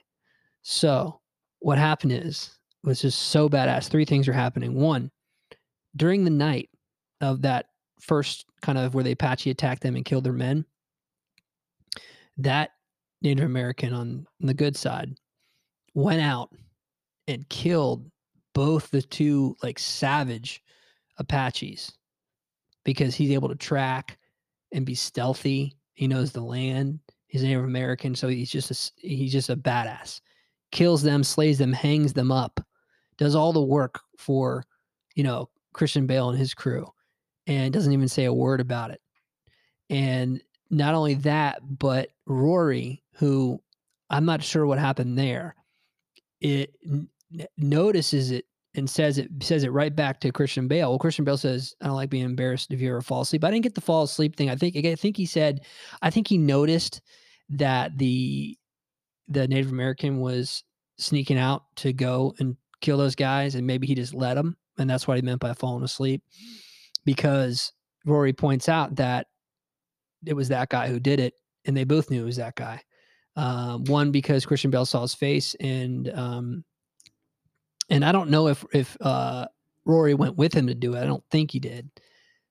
So 0.62 1.20
what 1.60 1.78
happened 1.78 2.12
is 2.12 2.58
was 2.84 3.00
just 3.00 3.18
so 3.18 3.48
badass. 3.48 3.88
Three 3.88 4.04
things 4.04 4.28
are 4.28 4.32
happening. 4.32 4.74
One, 4.74 5.10
during 5.96 6.24
the 6.24 6.30
night 6.30 6.68
of 7.20 7.42
that 7.42 7.66
first 8.00 8.44
kind 8.62 8.78
of 8.78 8.94
where 8.94 9.04
the 9.04 9.12
Apache 9.12 9.50
attacked 9.50 9.82
them 9.82 9.96
and 9.96 10.04
killed 10.04 10.24
their 10.24 10.32
men, 10.32 10.64
that 12.38 12.70
Native 13.22 13.44
American 13.44 13.92
on 13.92 14.26
the 14.40 14.54
good 14.54 14.76
side 14.76 15.14
went 15.94 16.20
out 16.20 16.52
and 17.28 17.48
killed 17.48 18.10
both 18.54 18.90
the 18.90 19.02
two 19.02 19.56
like 19.62 19.78
savage 19.78 20.62
Apaches 21.18 21.92
because 22.84 23.14
he's 23.14 23.30
able 23.30 23.48
to 23.48 23.54
track 23.54 24.18
and 24.72 24.86
be 24.86 24.94
stealthy. 24.94 25.76
He 25.94 26.08
knows 26.08 26.32
the 26.32 26.40
land. 26.40 26.98
He's 27.26 27.42
Native 27.42 27.64
American, 27.64 28.14
so 28.14 28.26
he's 28.26 28.50
just 28.50 28.70
a, 28.70 29.06
he's 29.06 29.32
just 29.32 29.50
a 29.50 29.56
badass. 29.56 30.20
kills 30.70 31.02
them, 31.02 31.22
slays 31.24 31.58
them, 31.58 31.72
hangs 31.72 32.12
them 32.12 32.32
up, 32.32 32.60
does 33.18 33.34
all 33.34 33.52
the 33.52 33.62
work 33.62 34.00
for, 34.18 34.64
you 35.14 35.24
know, 35.24 35.48
Christian 35.72 36.06
Bale 36.06 36.30
and 36.30 36.38
his 36.38 36.54
crew, 36.54 36.90
and 37.46 37.72
doesn't 37.72 37.92
even 37.92 38.08
say 38.08 38.24
a 38.24 38.32
word 38.32 38.60
about 38.60 38.90
it. 38.90 39.00
And 39.88 40.40
not 40.70 40.94
only 40.94 41.14
that, 41.14 41.60
but 41.78 42.10
Rory, 42.26 43.02
who 43.14 43.60
I'm 44.08 44.24
not 44.24 44.42
sure 44.42 44.66
what 44.66 44.78
happened 44.78 45.18
there, 45.18 45.54
it 46.40 46.74
n- 46.86 47.08
notices 47.56 48.30
it 48.30 48.44
and 48.74 48.88
says 48.88 49.18
it 49.18 49.28
says 49.42 49.64
it 49.64 49.72
right 49.72 49.94
back 49.94 50.20
to 50.20 50.32
Christian 50.32 50.68
Bale. 50.68 50.90
Well, 50.90 50.98
Christian 50.98 51.24
Bale 51.24 51.36
says, 51.36 51.74
"I 51.80 51.86
don't 51.86 51.96
like 51.96 52.10
being 52.10 52.24
embarrassed 52.24 52.72
if 52.72 52.80
you 52.80 52.90
ever 52.90 53.02
fall 53.02 53.22
asleep." 53.22 53.44
I 53.44 53.50
didn't 53.50 53.64
get 53.64 53.74
the 53.74 53.80
fall 53.80 54.04
asleep 54.04 54.36
thing. 54.36 54.50
I 54.50 54.56
think 54.56 54.76
I 54.76 54.94
think 54.94 55.16
he 55.16 55.26
said, 55.26 55.60
I 56.02 56.10
think 56.10 56.28
he 56.28 56.38
noticed 56.38 57.00
that 57.50 57.98
the 57.98 58.56
the 59.28 59.48
Native 59.48 59.72
American 59.72 60.20
was 60.20 60.64
sneaking 60.98 61.38
out 61.38 61.62
to 61.76 61.92
go 61.92 62.34
and 62.38 62.56
kill 62.80 62.98
those 62.98 63.14
guys, 63.14 63.54
and 63.54 63.66
maybe 63.66 63.86
he 63.86 63.94
just 63.94 64.14
let 64.14 64.34
them, 64.34 64.56
and 64.78 64.88
that's 64.88 65.06
what 65.06 65.16
he 65.16 65.22
meant 65.22 65.40
by 65.40 65.52
falling 65.52 65.84
asleep, 65.84 66.22
because 67.04 67.72
Rory 68.06 68.32
points 68.32 68.68
out 68.68 68.96
that 68.96 69.26
it 70.26 70.34
was 70.34 70.48
that 70.48 70.68
guy 70.68 70.88
who 70.88 71.00
did 71.00 71.20
it, 71.20 71.34
and 71.64 71.76
they 71.76 71.84
both 71.84 72.10
knew 72.10 72.22
it 72.22 72.26
was 72.26 72.36
that 72.36 72.54
guy. 72.54 72.82
Um, 73.36 73.84
one 73.84 74.10
because 74.10 74.44
Christian 74.44 74.70
Bale 74.70 74.84
saw 74.84 75.02
his 75.02 75.14
face, 75.14 75.54
and 75.60 76.10
um, 76.10 76.64
and 77.88 78.04
I 78.04 78.12
don't 78.12 78.30
know 78.30 78.48
if 78.48 78.64
if 78.72 78.96
uh, 79.00 79.46
Rory 79.84 80.14
went 80.14 80.36
with 80.36 80.52
him 80.52 80.66
to 80.66 80.74
do 80.74 80.94
it. 80.94 81.00
I 81.00 81.06
don't 81.06 81.24
think 81.30 81.50
he 81.50 81.60
did. 81.60 81.90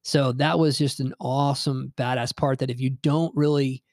So 0.01 0.31
that 0.33 0.57
was 0.57 0.77
just 0.77 0.99
an 0.99 1.13
awesome, 1.19 1.93
badass 1.97 2.35
part. 2.35 2.59
That 2.59 2.69
if 2.69 2.79
you 2.79 2.91
don't 3.01 3.35
really 3.35 3.83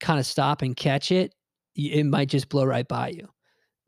kind 0.00 0.18
of 0.18 0.26
stop 0.26 0.62
and 0.62 0.76
catch 0.76 1.12
it, 1.12 1.34
it 1.76 2.04
might 2.04 2.28
just 2.28 2.48
blow 2.48 2.64
right 2.64 2.88
by 2.88 3.08
you. 3.08 3.28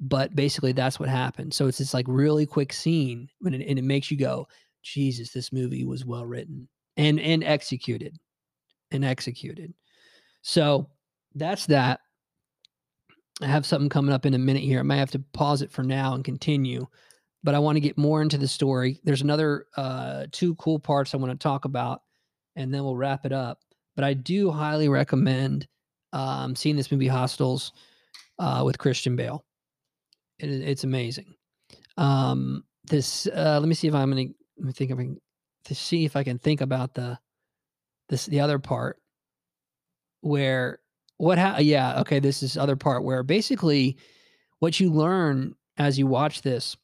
But 0.00 0.34
basically, 0.34 0.72
that's 0.72 1.00
what 1.00 1.08
happened. 1.08 1.54
So 1.54 1.66
it's 1.66 1.78
this 1.78 1.94
like 1.94 2.06
really 2.08 2.44
quick 2.44 2.72
scene, 2.72 3.28
it, 3.44 3.54
and 3.54 3.78
it 3.78 3.84
makes 3.84 4.10
you 4.10 4.16
go, 4.16 4.46
"Jesus, 4.82 5.32
this 5.32 5.52
movie 5.52 5.84
was 5.84 6.04
well 6.04 6.26
written 6.26 6.68
and 6.96 7.20
and 7.20 7.42
executed, 7.42 8.18
and 8.90 9.04
executed." 9.04 9.72
So 10.42 10.90
that's 11.34 11.66
that. 11.66 12.00
I 13.40 13.46
have 13.46 13.66
something 13.66 13.88
coming 13.88 14.14
up 14.14 14.26
in 14.26 14.34
a 14.34 14.38
minute 14.38 14.62
here. 14.62 14.80
I 14.80 14.82
might 14.82 14.96
have 14.96 15.10
to 15.12 15.24
pause 15.32 15.62
it 15.62 15.72
for 15.72 15.82
now 15.82 16.14
and 16.14 16.24
continue, 16.24 16.86
but 17.42 17.54
I 17.54 17.58
want 17.58 17.76
to 17.76 17.80
get 17.80 17.98
more 17.98 18.22
into 18.22 18.38
the 18.38 18.48
story. 18.48 19.00
There's 19.04 19.22
another 19.22 19.66
uh, 19.76 20.26
two 20.30 20.54
cool 20.56 20.78
parts 20.78 21.12
I 21.12 21.16
want 21.16 21.32
to 21.32 21.42
talk 21.42 21.64
about, 21.64 22.02
and 22.56 22.72
then 22.72 22.84
we'll 22.84 22.96
wrap 22.96 23.26
it 23.26 23.32
up. 23.32 23.60
But 23.96 24.04
I 24.04 24.14
do 24.14 24.50
highly 24.50 24.88
recommend 24.88 25.66
um, 26.12 26.54
seeing 26.54 26.76
this 26.76 26.92
movie 26.92 27.08
Hostiles, 27.08 27.72
uh, 28.38 28.62
with 28.64 28.78
Christian 28.78 29.16
Bale. 29.16 29.44
It, 30.38 30.50
it's 30.50 30.84
amazing. 30.84 31.34
Um, 31.96 32.64
this 32.84 33.26
uh, 33.26 33.58
let 33.60 33.68
me 33.68 33.74
see 33.74 33.88
if 33.88 33.94
I'm 33.94 34.10
gonna 34.10 34.28
let 34.58 34.66
me 34.66 34.72
think 34.72 34.90
can 34.90 35.20
to 35.66 35.74
see 35.74 36.04
if 36.04 36.16
I 36.16 36.24
can 36.24 36.38
think 36.38 36.60
about 36.60 36.94
the 36.94 37.18
this 38.08 38.26
the 38.26 38.40
other 38.40 38.58
part 38.58 38.98
where 40.20 40.80
what 41.22 41.38
ha- 41.38 41.58
yeah 41.60 42.00
okay 42.00 42.18
this 42.18 42.42
is 42.42 42.56
other 42.56 42.74
part 42.74 43.04
where 43.04 43.22
basically 43.22 43.96
what 44.58 44.80
you 44.80 44.90
learn 44.90 45.54
as 45.78 45.96
you 45.96 46.04
watch 46.04 46.42
this 46.42 46.76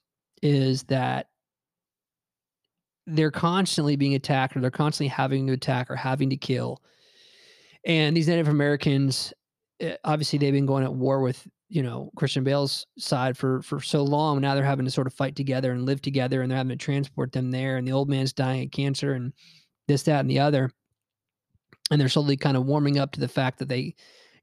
is 0.42 0.84
that 0.84 1.26
they're 3.04 3.32
constantly 3.32 3.96
being 3.96 4.14
attacked 4.14 4.56
or 4.56 4.60
they're 4.60 4.70
constantly 4.70 5.08
having 5.08 5.48
to 5.48 5.54
attack 5.54 5.90
or 5.90 5.96
having 5.96 6.30
to 6.30 6.36
kill. 6.36 6.80
And 7.84 8.16
these 8.16 8.28
native 8.28 8.46
americans 8.46 9.32
eh, 9.80 9.96
obviously 10.04 10.38
they've 10.38 10.52
been 10.52 10.66
going 10.66 10.84
at 10.84 10.94
war 10.94 11.20
with 11.20 11.44
you 11.68 11.82
know 11.82 12.12
christian 12.14 12.44
bale's 12.44 12.86
side 12.96 13.36
for 13.36 13.60
for 13.62 13.80
so 13.80 14.04
long. 14.04 14.40
Now 14.40 14.54
they're 14.54 14.62
having 14.62 14.84
to 14.84 14.90
sort 14.92 15.08
of 15.08 15.14
fight 15.14 15.34
together 15.34 15.72
and 15.72 15.84
live 15.84 16.00
together 16.00 16.42
and 16.42 16.50
they're 16.50 16.58
having 16.58 16.78
to 16.78 16.84
transport 16.84 17.32
them 17.32 17.50
there 17.50 17.76
and 17.76 17.88
the 17.88 17.92
old 17.92 18.08
man's 18.08 18.32
dying 18.32 18.66
of 18.66 18.70
cancer 18.70 19.14
and 19.14 19.32
this 19.88 20.04
that 20.04 20.20
and 20.20 20.30
the 20.30 20.38
other. 20.38 20.70
And 21.90 22.00
they're 22.00 22.08
slowly 22.08 22.36
kind 22.36 22.56
of 22.56 22.66
warming 22.66 23.00
up 23.00 23.10
to 23.12 23.20
the 23.20 23.26
fact 23.26 23.58
that 23.58 23.68
they 23.68 23.96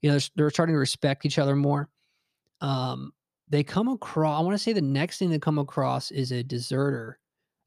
you 0.05 0.11
know 0.11 0.19
they're, 0.19 0.29
they're 0.35 0.49
starting 0.51 0.75
to 0.75 0.79
respect 0.79 1.25
each 1.25 1.39
other 1.39 1.55
more. 1.55 1.89
Um 2.61 3.11
they 3.47 3.63
come 3.63 3.87
across 3.87 4.39
i 4.39 4.43
want 4.43 4.55
to 4.55 4.63
say 4.63 4.73
the 4.73 4.81
next 4.81 5.19
thing 5.19 5.29
they 5.29 5.39
come 5.39 5.57
across 5.57 6.11
is 6.11 6.31
a 6.31 6.43
deserter. 6.43 7.19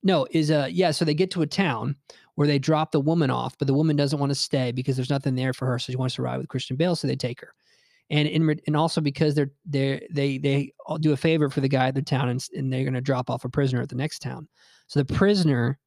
No 0.05 0.29
is 0.31 0.51
a 0.51 0.68
yeah 0.70 0.92
so 0.92 1.05
they 1.05 1.14
get 1.14 1.33
to 1.33 1.42
a 1.42 1.46
town 1.46 1.96
where 2.37 2.46
they 2.46 2.61
drop 2.61 2.92
the 2.92 3.01
woman 3.01 3.31
off 3.31 3.59
but 3.59 3.66
the 3.66 3.74
woman 3.74 3.96
doesn't 3.96 4.20
want 4.20 4.31
to 4.31 4.37
stay 4.37 4.70
because 4.70 4.94
there's 4.94 5.11
nothing 5.11 5.35
there 5.35 5.53
for 5.53 5.66
her 5.66 5.81
so 5.81 5.90
she 5.90 5.96
wants 5.96 6.14
to 6.14 6.22
ride 6.22 6.38
with 6.38 6.46
christian 6.46 6.77
bale 6.77 6.94
so 6.94 7.09
they 7.09 7.16
take 7.16 7.40
her. 7.40 7.55
And 8.11 8.29
in 8.29 8.61
and 8.68 8.77
also 8.77 9.01
because 9.01 9.35
they're 9.35 9.51
they 9.66 10.07
they 10.12 10.38
they 10.38 10.72
do 11.01 11.12
a 11.12 11.16
favor 11.16 11.51
for 11.51 11.61
the 11.61 11.68
guy 11.68 11.88
at 11.88 11.96
the 11.96 12.03
town 12.03 12.29
and, 12.29 12.46
and 12.57 12.72
they're 12.72 12.85
going 12.85 12.94
to 12.94 13.01
drop 13.01 13.31
off 13.31 13.44
a 13.44 13.48
prisoner 13.48 13.83
at 13.83 13.88
the 13.88 13.96
next 13.96 14.20
town. 14.20 14.46
So 14.87 15.01
the 15.03 15.12
prisoner 15.12 15.81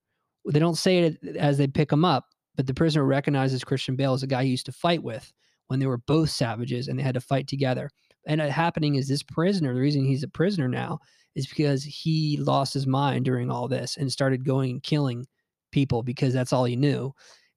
they 0.46 0.60
don't 0.60 0.78
say 0.78 1.00
it 1.00 1.38
as 1.38 1.58
they 1.58 1.68
pick 1.68 1.94
him 1.94 2.04
up 2.04 2.26
but 2.56 2.68
the 2.68 2.74
prisoner 2.74 3.06
recognizes 3.06 3.64
christian 3.64 3.96
bale 3.96 4.14
as 4.14 4.24
a 4.24 4.28
guy 4.28 4.44
he 4.44 4.52
used 4.52 4.66
to 4.66 4.74
fight 4.74 5.02
with 5.02 5.32
when 5.72 5.80
they 5.80 5.86
were 5.86 6.00
both 6.00 6.30
savages 6.30 6.90
and 6.90 7.00
they 7.00 7.04
had 7.04 7.14
to 7.14 7.22
fight 7.22 7.48
together. 7.48 7.90
And 8.28 8.42
it 8.42 8.52
happening 8.52 8.96
is 8.96 9.08
this 9.08 9.24
prisoner, 9.24 9.74
the 9.74 9.80
reason 9.80 10.04
he's 10.04 10.22
a 10.22 10.28
prisoner 10.28 10.68
now 10.68 11.00
is 11.34 11.48
because 11.48 11.82
he 11.82 12.36
lost 12.42 12.74
his 12.74 12.86
mind 12.86 13.24
during 13.24 13.50
all 13.50 13.70
this 13.70 13.96
and 13.96 14.12
started 14.12 14.46
going 14.46 14.72
and 14.72 14.84
killing 14.84 15.26
people 15.72 16.04
because 16.04 16.34
that's 16.34 16.52
all 16.52 16.66
he 16.66 16.76
knew 16.76 17.14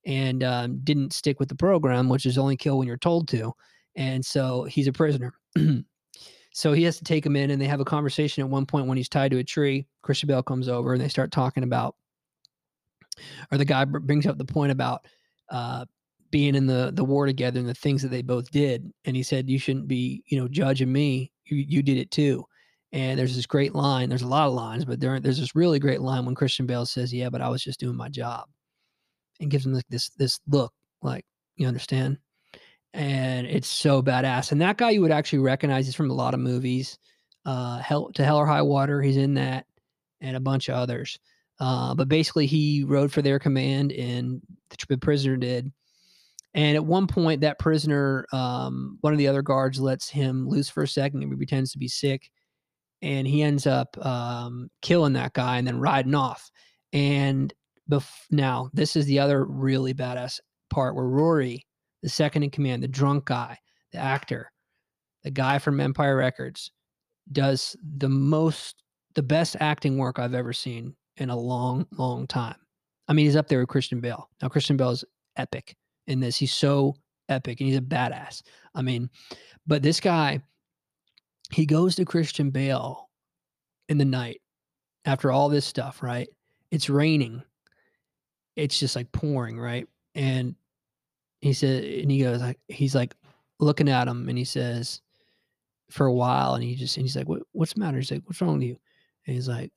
and 0.06 0.44
um, 0.44 0.78
didn't 0.84 1.12
stick 1.12 1.40
with 1.40 1.48
the 1.48 1.56
program, 1.56 2.08
which 2.08 2.24
is 2.24 2.38
only 2.38 2.56
kill 2.56 2.78
when 2.78 2.86
you're 2.86 2.96
told 2.96 3.26
to. 3.26 3.52
And 3.96 4.24
so 4.24 4.62
he's 4.62 4.86
a 4.86 4.92
prisoner. 4.92 5.34
so 6.52 6.72
he 6.72 6.84
has 6.84 6.96
to 6.98 7.04
take 7.04 7.26
him 7.26 7.34
in 7.34 7.50
and 7.50 7.60
they 7.60 7.66
have 7.66 7.80
a 7.80 7.84
conversation 7.84 8.44
at 8.44 8.48
one 8.48 8.64
point 8.64 8.86
when 8.86 8.96
he's 8.96 9.08
tied 9.08 9.32
to 9.32 9.38
a 9.38 9.44
tree. 9.44 9.88
Christian 10.02 10.28
Bale 10.28 10.44
comes 10.44 10.68
over 10.68 10.92
and 10.92 11.02
they 11.02 11.08
start 11.08 11.32
talking 11.32 11.64
about, 11.64 11.96
or 13.50 13.58
the 13.58 13.64
guy 13.64 13.84
brings 13.84 14.24
up 14.24 14.38
the 14.38 14.44
point 14.44 14.70
about 14.70 15.04
uh, 15.50 15.84
being 16.34 16.56
in 16.56 16.66
the 16.66 16.90
the 16.92 17.04
war 17.04 17.26
together 17.26 17.60
and 17.60 17.68
the 17.68 17.74
things 17.74 18.02
that 18.02 18.08
they 18.08 18.20
both 18.20 18.50
did 18.50 18.92
and 19.04 19.14
he 19.14 19.22
said 19.22 19.48
you 19.48 19.56
shouldn't 19.56 19.86
be 19.86 20.20
you 20.26 20.36
know 20.36 20.48
judging 20.48 20.90
me. 20.90 21.30
You, 21.44 21.58
you 21.58 21.80
did 21.80 21.96
it 21.96 22.10
too. 22.10 22.44
And 22.92 23.16
there's 23.16 23.36
this 23.36 23.46
great 23.46 23.72
line 23.72 24.08
there's 24.08 24.22
a 24.22 24.26
lot 24.26 24.48
of 24.48 24.52
lines 24.52 24.84
but 24.84 24.98
there, 24.98 25.20
there's 25.20 25.38
this 25.38 25.54
really 25.54 25.78
great 25.78 26.00
line 26.00 26.24
when 26.24 26.34
christian 26.34 26.66
bale 26.66 26.86
says 26.86 27.14
yeah 27.14 27.28
but 27.28 27.40
i 27.40 27.48
was 27.48 27.62
just 27.62 27.78
doing 27.78 27.96
my 27.96 28.08
job 28.08 28.48
and 29.40 29.48
gives 29.48 29.64
him 29.64 29.72
like 29.74 29.86
this 29.88 30.10
this 30.10 30.40
look 30.48 30.72
like 31.02 31.24
you 31.54 31.68
understand? 31.68 32.18
And 32.94 33.46
it's 33.46 33.68
so 33.68 34.02
badass 34.02 34.50
and 34.50 34.60
that 34.60 34.76
guy 34.76 34.90
you 34.90 35.02
would 35.02 35.12
actually 35.12 35.38
recognize 35.38 35.86
he's 35.86 35.94
from 35.94 36.10
a 36.10 36.14
lot 36.14 36.34
of 36.34 36.40
movies 36.40 36.98
uh 37.46 37.78
hell 37.78 38.10
to 38.14 38.24
hell 38.24 38.38
or 38.38 38.46
high 38.46 38.62
water 38.62 39.00
he's 39.00 39.16
in 39.16 39.34
that 39.34 39.66
and 40.20 40.36
a 40.36 40.40
bunch 40.40 40.68
of 40.68 40.74
others. 40.74 41.16
Uh, 41.60 41.94
but 41.94 42.08
basically 42.08 42.46
he 42.46 42.82
rode 42.82 43.12
for 43.12 43.22
their 43.22 43.38
command 43.38 43.92
and 43.92 44.40
the, 44.70 44.76
the 44.88 44.98
prisoner 44.98 45.36
did 45.36 45.70
and 46.54 46.76
at 46.76 46.84
one 46.84 47.08
point, 47.08 47.40
that 47.40 47.58
prisoner, 47.58 48.26
um, 48.32 48.98
one 49.00 49.12
of 49.12 49.18
the 49.18 49.26
other 49.26 49.42
guards 49.42 49.80
lets 49.80 50.08
him 50.08 50.48
loose 50.48 50.68
for 50.68 50.84
a 50.84 50.88
second 50.88 51.22
and 51.22 51.32
he 51.32 51.36
pretends 51.36 51.72
to 51.72 51.78
be 51.78 51.88
sick. 51.88 52.30
And 53.02 53.26
he 53.26 53.42
ends 53.42 53.66
up 53.66 53.96
um, 54.04 54.70
killing 54.80 55.12
that 55.14 55.34
guy 55.34 55.58
and 55.58 55.66
then 55.66 55.80
riding 55.80 56.14
off. 56.14 56.50
And 56.92 57.52
bef- 57.90 58.08
now, 58.30 58.70
this 58.72 58.94
is 58.94 59.04
the 59.06 59.18
other 59.18 59.44
really 59.44 59.92
badass 59.92 60.38
part 60.70 60.94
where 60.94 61.04
Rory, 61.04 61.66
the 62.02 62.08
second 62.08 62.44
in 62.44 62.50
command, 62.50 62.82
the 62.82 62.88
drunk 62.88 63.26
guy, 63.26 63.58
the 63.92 63.98
actor, 63.98 64.50
the 65.24 65.32
guy 65.32 65.58
from 65.58 65.80
Empire 65.80 66.16
Records, 66.16 66.70
does 67.32 67.76
the 67.96 68.08
most, 68.08 68.84
the 69.16 69.22
best 69.22 69.56
acting 69.58 69.98
work 69.98 70.18
I've 70.18 70.34
ever 70.34 70.52
seen 70.52 70.94
in 71.16 71.30
a 71.30 71.36
long, 71.36 71.86
long 71.98 72.26
time. 72.28 72.56
I 73.08 73.12
mean, 73.12 73.26
he's 73.26 73.36
up 73.36 73.48
there 73.48 73.58
with 73.58 73.68
Christian 73.68 74.00
Bale. 74.00 74.30
Now, 74.40 74.48
Christian 74.48 74.76
Bale 74.76 74.90
is 74.90 75.04
epic 75.36 75.74
in 76.06 76.20
this. 76.20 76.36
He's 76.36 76.52
so 76.52 76.94
epic 77.28 77.60
and 77.60 77.68
he's 77.68 77.78
a 77.78 77.82
badass. 77.82 78.42
I 78.74 78.82
mean, 78.82 79.10
but 79.66 79.82
this 79.82 80.00
guy, 80.00 80.42
he 81.50 81.66
goes 81.66 81.96
to 81.96 82.04
Christian 82.04 82.50
Bale 82.50 83.08
in 83.88 83.98
the 83.98 84.04
night 84.04 84.40
after 85.04 85.30
all 85.30 85.48
this 85.48 85.64
stuff, 85.64 86.02
right? 86.02 86.28
It's 86.70 86.90
raining. 86.90 87.42
It's 88.56 88.78
just 88.78 88.96
like 88.96 89.10
pouring, 89.12 89.58
right? 89.58 89.86
And 90.14 90.54
he 91.40 91.52
said, 91.52 91.84
and 91.84 92.10
he 92.10 92.22
goes, 92.22 92.40
like, 92.40 92.58
he's 92.68 92.94
like 92.94 93.14
looking 93.60 93.88
at 93.88 94.08
him 94.08 94.28
and 94.28 94.38
he 94.38 94.44
says, 94.44 95.00
for 95.90 96.06
a 96.06 96.12
while, 96.12 96.54
and 96.54 96.64
he 96.64 96.74
just, 96.74 96.96
and 96.96 97.04
he's 97.04 97.16
like, 97.16 97.28
what, 97.28 97.42
what's 97.52 97.74
the 97.74 97.80
matter? 97.80 97.98
He's 97.98 98.10
like, 98.10 98.22
what's 98.24 98.40
wrong 98.40 98.54
with 98.54 98.62
you? 98.62 98.78
And 99.26 99.36
he's 99.36 99.48
like, 99.48 99.70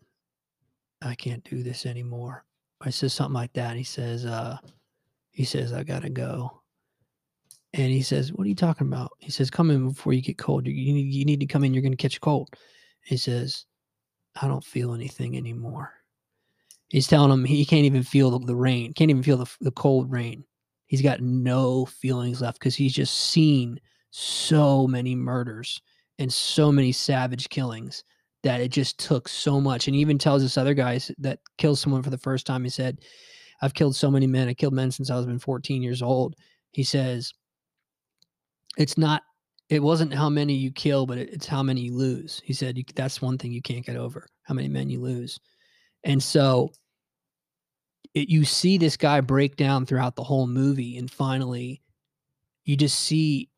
I 1.02 1.16
can't 1.16 1.44
do 1.44 1.64
this 1.64 1.86
anymore. 1.86 2.46
I 2.82 2.90
says 2.90 3.14
something 3.14 3.34
like 3.34 3.54
that. 3.54 3.70
And 3.70 3.78
he 3.78 3.84
says, 3.84 4.26
uh, 4.26 4.58
he 5.38 5.46
says, 5.46 5.72
I 5.72 5.84
gotta 5.84 6.10
go. 6.10 6.64
And 7.72 7.92
he 7.92 8.02
says, 8.02 8.34
What 8.34 8.46
are 8.46 8.50
you 8.50 8.56
talking 8.56 8.88
about? 8.88 9.12
He 9.20 9.30
says, 9.30 9.52
Come 9.52 9.70
in 9.70 9.90
before 9.90 10.14
you 10.14 10.22
get 10.24 10.40
cold. 10.40 10.66
You 10.66 10.94
need, 10.94 11.14
you 11.14 11.26
need 11.26 11.40
to 11.42 11.46
come 11.46 11.64
in. 11.64 11.76
You're 11.76 11.84
going 11.84 11.92
to 11.92 11.96
catch 11.96 12.18
a 12.18 12.20
cold. 12.20 12.50
He 13.04 13.18
says, 13.18 13.66
I 14.42 14.48
don't 14.48 14.64
feel 14.64 14.96
anything 14.96 15.38
anymore. 15.38 15.94
He's 16.90 17.06
telling 17.06 17.32
him 17.32 17.46
he 17.46 17.68
can't 17.68 17.86
even 17.86 18.02
feel 18.02 18.32
the, 18.32 18.48
the 18.48 18.56
rain, 18.56 18.94
can't 18.94 19.12
even 19.12 19.22
feel 19.22 19.38
the, 19.38 19.56
the 19.62 19.70
cold 19.70 20.12
rain. 20.12 20.44
He's 20.88 21.04
got 21.04 21.22
no 21.22 21.86
feelings 21.86 22.42
left 22.42 22.58
because 22.58 22.76
he's 22.76 22.94
just 22.94 23.14
seen 23.14 23.80
so 24.10 24.88
many 24.88 25.14
murders 25.14 25.80
and 26.18 26.34
so 26.34 26.72
many 26.72 26.92
savage 26.92 27.48
killings 27.50 28.04
that 28.42 28.60
it 28.60 28.70
just 28.70 28.98
took 28.98 29.30
so 29.30 29.62
much. 29.62 29.88
And 29.88 29.94
he 29.94 30.02
even 30.02 30.18
tells 30.18 30.42
this 30.42 30.58
other 30.58 30.74
guy 30.74 31.00
that 31.20 31.42
kills 31.60 31.80
someone 31.80 32.02
for 32.02 32.10
the 32.10 32.18
first 32.18 32.48
time. 32.48 32.64
He 32.64 32.72
said, 32.72 32.98
I've 33.62 33.74
killed 33.74 33.96
so 33.96 34.12
many 34.12 34.28
men. 34.28 34.48
I 34.48 34.54
killed 34.54 34.74
men 34.74 34.92
since 34.92 35.10
I 35.10 35.16
was 35.16 35.26
been 35.26 35.40
14 35.40 35.82
years 35.82 36.02
old. 36.02 36.36
He 36.72 36.84
says, 36.84 37.34
it's 38.78 38.98
not, 38.98 39.24
it 39.70 39.82
wasn't 39.82 40.14
how 40.14 40.30
many 40.30 40.54
you 40.54 40.72
kill, 40.72 41.06
but 41.06 41.18
it's 41.18 41.48
how 41.48 41.64
many 41.64 41.82
you 41.82 41.96
lose. 41.96 42.42
He 42.46 42.54
said, 42.54 42.80
that's 42.96 43.22
one 43.22 43.38
thing 43.38 43.52
you 43.52 43.62
can't 43.62 43.86
get 43.86 43.96
over, 43.96 44.28
how 44.44 44.54
many 44.54 44.68
men 44.68 44.90
you 44.90 45.02
lose. 45.02 45.40
And 46.04 46.22
so 46.22 46.72
it, 48.14 48.30
you 48.30 48.46
see 48.46 48.78
this 48.78 48.96
guy 48.96 49.22
break 49.22 49.56
down 49.56 49.86
throughout 49.86 50.16
the 50.16 50.24
whole 50.24 50.48
movie. 50.48 50.98
And 50.98 51.10
finally, 51.10 51.82
you 52.64 52.78
just 52.78 53.00
see, 53.00 53.50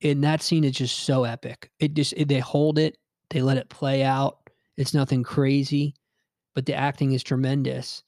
in 0.00 0.22
that 0.22 0.42
scene, 0.42 0.64
it's 0.64 0.78
just 0.78 1.00
so 1.00 1.24
epic. 1.24 1.70
It 1.78 1.94
just, 1.94 2.14
it, 2.16 2.28
they 2.28 2.38
hold 2.38 2.78
it, 2.78 2.96
they 3.28 3.42
let 3.42 3.58
it 3.58 3.68
play 3.68 4.02
out. 4.02 4.38
It's 4.78 4.94
nothing 4.94 5.22
crazy, 5.22 5.94
but 6.54 6.64
the 6.64 6.74
acting 6.74 7.12
is 7.12 7.22
tremendous 7.22 8.02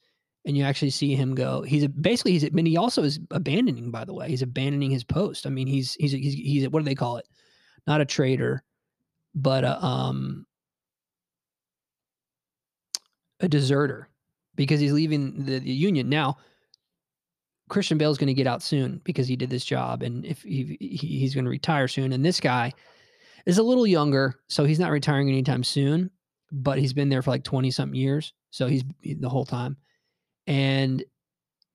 and 0.45 0.57
you 0.57 0.63
actually 0.63 0.89
see 0.89 1.15
him 1.15 1.35
go. 1.35 1.61
He's 1.61 1.83
a, 1.83 1.89
basically 1.89 2.33
he's. 2.33 2.51
Mean, 2.51 2.65
he 2.65 2.77
also 2.77 3.03
is 3.03 3.19
abandoning. 3.31 3.91
By 3.91 4.05
the 4.05 4.13
way, 4.13 4.29
he's 4.29 4.41
abandoning 4.41 4.91
his 4.91 5.03
post. 5.03 5.45
I 5.47 5.49
mean, 5.49 5.67
he's 5.67 5.95
he's 5.95 6.11
he's, 6.11 6.33
he's 6.33 6.69
what 6.69 6.79
do 6.79 6.85
they 6.85 6.95
call 6.95 7.17
it? 7.17 7.27
Not 7.87 8.01
a 8.01 8.05
traitor, 8.05 8.63
but 9.33 9.63
a 9.63 9.83
um 9.83 10.45
a 13.39 13.47
deserter 13.47 14.09
because 14.55 14.79
he's 14.79 14.93
leaving 14.93 15.45
the, 15.45 15.59
the 15.59 15.71
union 15.71 16.09
now. 16.09 16.37
Christian 17.69 17.97
Bale's 17.97 18.17
going 18.17 18.27
to 18.27 18.33
get 18.33 18.45
out 18.45 18.61
soon 18.61 19.01
because 19.03 19.27
he 19.27 19.35
did 19.35 19.49
this 19.49 19.65
job, 19.65 20.03
and 20.03 20.25
if 20.25 20.41
he, 20.41 20.77
he 20.79 20.97
he's 20.97 21.33
going 21.33 21.45
to 21.45 21.49
retire 21.49 21.87
soon, 21.87 22.11
and 22.11 22.23
this 22.23 22.39
guy 22.39 22.73
is 23.45 23.57
a 23.57 23.63
little 23.63 23.87
younger, 23.87 24.35
so 24.47 24.65
he's 24.65 24.79
not 24.79 24.91
retiring 24.91 25.29
anytime 25.29 25.63
soon. 25.63 26.11
But 26.51 26.77
he's 26.77 26.93
been 26.93 27.09
there 27.09 27.21
for 27.21 27.31
like 27.31 27.43
twenty 27.43 27.71
something 27.71 27.95
years, 27.95 28.33
so 28.51 28.67
he's 28.67 28.83
the 29.01 29.29
whole 29.29 29.45
time 29.45 29.77
and 30.47 31.03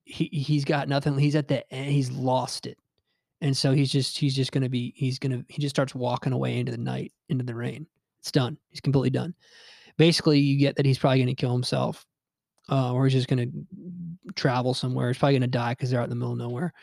he 0.03 0.25
he's 0.25 0.65
got 0.65 0.89
nothing. 0.89 1.17
He's 1.17 1.35
at 1.35 1.47
the 1.47 1.71
end. 1.73 1.91
He's 1.91 2.11
lost 2.11 2.65
it, 2.65 2.77
and 3.41 3.55
so 3.55 3.71
he's 3.71 3.91
just 3.91 4.17
he's 4.17 4.35
just 4.35 4.51
gonna 4.51 4.69
be 4.69 4.93
he's 4.95 5.19
gonna 5.19 5.43
he 5.47 5.61
just 5.61 5.75
starts 5.75 5.95
walking 5.95 6.33
away 6.33 6.57
into 6.57 6.71
the 6.71 6.77
night 6.77 7.13
into 7.29 7.43
the 7.43 7.55
rain. 7.55 7.87
It's 8.19 8.31
done. 8.31 8.57
He's 8.69 8.81
completely 8.81 9.11
done. 9.11 9.33
Basically, 9.97 10.39
you 10.39 10.57
get 10.57 10.75
that 10.75 10.85
he's 10.85 10.97
probably 10.97 11.19
gonna 11.19 11.35
kill 11.35 11.53
himself, 11.53 12.05
uh, 12.69 12.93
or 12.93 13.05
he's 13.05 13.13
just 13.13 13.27
gonna 13.27 13.47
travel 14.35 14.73
somewhere. 14.73 15.07
He's 15.09 15.17
probably 15.17 15.35
gonna 15.35 15.47
die 15.47 15.71
because 15.71 15.91
they're 15.91 16.01
out 16.01 16.05
in 16.05 16.09
the 16.09 16.15
middle 16.15 16.33
of 16.33 16.39
nowhere. 16.39 16.73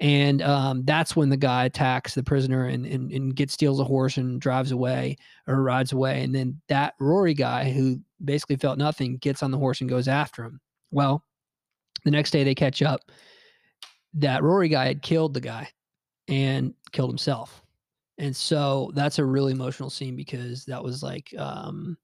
And 0.00 0.42
um, 0.42 0.84
that's 0.84 1.16
when 1.16 1.28
the 1.28 1.36
guy 1.36 1.64
attacks 1.64 2.14
the 2.14 2.22
prisoner 2.22 2.66
and, 2.66 2.86
and, 2.86 3.10
and 3.10 3.34
gets 3.34 3.54
steals 3.54 3.80
a 3.80 3.84
horse 3.84 4.16
and 4.16 4.40
drives 4.40 4.70
away 4.70 5.16
or 5.48 5.60
rides 5.60 5.92
away. 5.92 6.22
And 6.22 6.32
then 6.32 6.60
that 6.68 6.94
Rory 7.00 7.34
guy 7.34 7.72
who 7.72 8.00
basically 8.24 8.56
felt 8.56 8.78
nothing 8.78 9.16
gets 9.16 9.42
on 9.42 9.50
the 9.50 9.58
horse 9.58 9.80
and 9.80 9.90
goes 9.90 10.06
after 10.06 10.44
him. 10.44 10.60
Well, 10.92 11.24
the 12.04 12.10
next 12.10 12.30
day 12.30 12.44
they 12.44 12.54
catch 12.54 12.82
up. 12.82 13.00
That 14.14 14.42
Rory 14.42 14.68
guy 14.68 14.86
had 14.86 15.02
killed 15.02 15.34
the 15.34 15.40
guy 15.40 15.68
and 16.28 16.74
killed 16.92 17.10
himself. 17.10 17.62
And 18.18 18.34
so 18.34 18.90
that's 18.94 19.18
a 19.18 19.24
really 19.24 19.52
emotional 19.52 19.90
scene 19.90 20.16
because 20.16 20.64
that 20.64 20.82
was 20.82 21.02
like 21.02 21.32
um, 21.38 21.96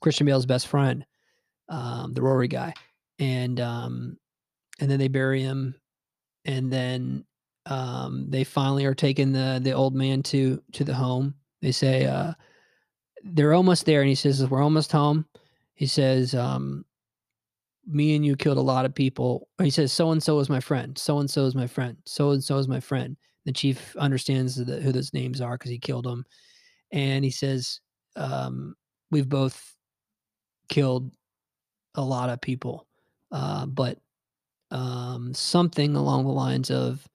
Christian 0.00 0.26
Bale's 0.26 0.46
best 0.46 0.66
friend, 0.66 1.04
um, 1.68 2.14
the 2.14 2.22
Rory 2.22 2.48
guy. 2.48 2.74
And 3.18 3.60
um, 3.60 4.16
and 4.80 4.90
then 4.90 4.98
they 4.98 5.08
bury 5.08 5.42
him 5.42 5.76
and 6.44 6.72
then 6.72 7.24
um, 7.66 8.26
they 8.28 8.44
finally 8.44 8.84
are 8.84 8.94
taking 8.94 9.32
the 9.32 9.60
the 9.62 9.72
old 9.72 9.94
man 9.94 10.22
to 10.24 10.62
to 10.72 10.84
the 10.84 10.94
home. 10.94 11.34
They 11.60 11.72
say 11.72 12.06
uh, 12.06 12.32
they're 13.22 13.54
almost 13.54 13.86
there, 13.86 14.00
and 14.00 14.08
he 14.08 14.14
says, 14.14 14.48
"We're 14.48 14.62
almost 14.62 14.90
home." 14.90 15.26
He 15.74 15.86
says, 15.86 16.34
um, 16.34 16.84
me 17.86 18.14
and 18.14 18.24
you 18.24 18.36
killed 18.36 18.58
a 18.58 18.62
lot 18.62 18.84
of 18.84 18.94
people. 18.94 19.48
He 19.60 19.70
says, 19.70 19.92
so 19.92 20.10
and 20.12 20.22
so 20.22 20.38
is 20.38 20.48
my 20.48 20.60
friend. 20.60 20.96
So 20.96 21.18
and 21.18 21.30
so 21.30 21.44
is 21.46 21.54
my 21.54 21.66
friend. 21.66 21.96
So 22.06 22.30
and 22.30 22.42
so 22.42 22.58
is 22.58 22.68
my 22.68 22.80
friend. 22.80 23.16
The 23.44 23.52
chief 23.52 23.96
understands 23.96 24.54
the, 24.54 24.80
who 24.80 24.92
those 24.92 25.12
names 25.12 25.40
are 25.40 25.58
because 25.58 25.70
he 25.70 25.78
killed 25.78 26.04
them. 26.04 26.24
And 26.92 27.24
he 27.24 27.30
says, 27.30 27.80
um, 28.16 28.74
we've 29.10 29.28
both 29.28 29.74
killed 30.68 31.10
a 31.94 32.02
lot 32.02 32.30
of 32.30 32.40
people. 32.40 32.86
Uh, 33.32 33.66
but 33.66 33.98
um, 34.70 35.34
something 35.34 35.96
along 35.96 36.24
the 36.24 36.30
lines 36.30 36.70
of 36.70 37.06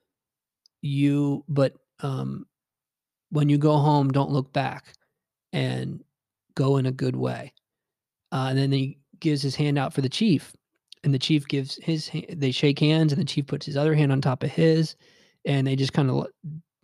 you, 0.82 1.44
but 1.48 1.74
um, 2.02 2.46
when 3.30 3.50
you 3.50 3.58
go 3.58 3.78
home, 3.78 4.12
don't 4.12 4.32
look 4.32 4.52
back 4.54 4.94
and 5.54 6.04
go 6.56 6.78
in 6.78 6.86
a 6.86 6.92
good 6.92 7.16
way. 7.16 7.54
Uh, 8.32 8.48
and 8.50 8.58
then 8.58 8.72
he 8.72 9.00
gives 9.20 9.42
his 9.42 9.56
hand 9.56 9.78
out 9.78 9.94
for 9.94 10.02
the 10.02 10.10
chief 10.10 10.54
and 11.04 11.14
the 11.14 11.20
chief 11.20 11.48
gives 11.48 11.76
his 11.84 12.10
they 12.34 12.52
shake 12.52 12.80
hands 12.80 13.12
and 13.12 13.22
the 13.22 13.26
chief 13.26 13.48
puts 13.48 13.66
his 13.66 13.78
other 13.78 13.96
hand 13.96 14.12
on 14.12 14.22
top 14.22 14.44
of 14.44 14.50
his 14.50 14.96
and 15.46 15.66
they 15.66 15.76
just 15.76 15.94
kind 15.94 16.10
of 16.10 16.28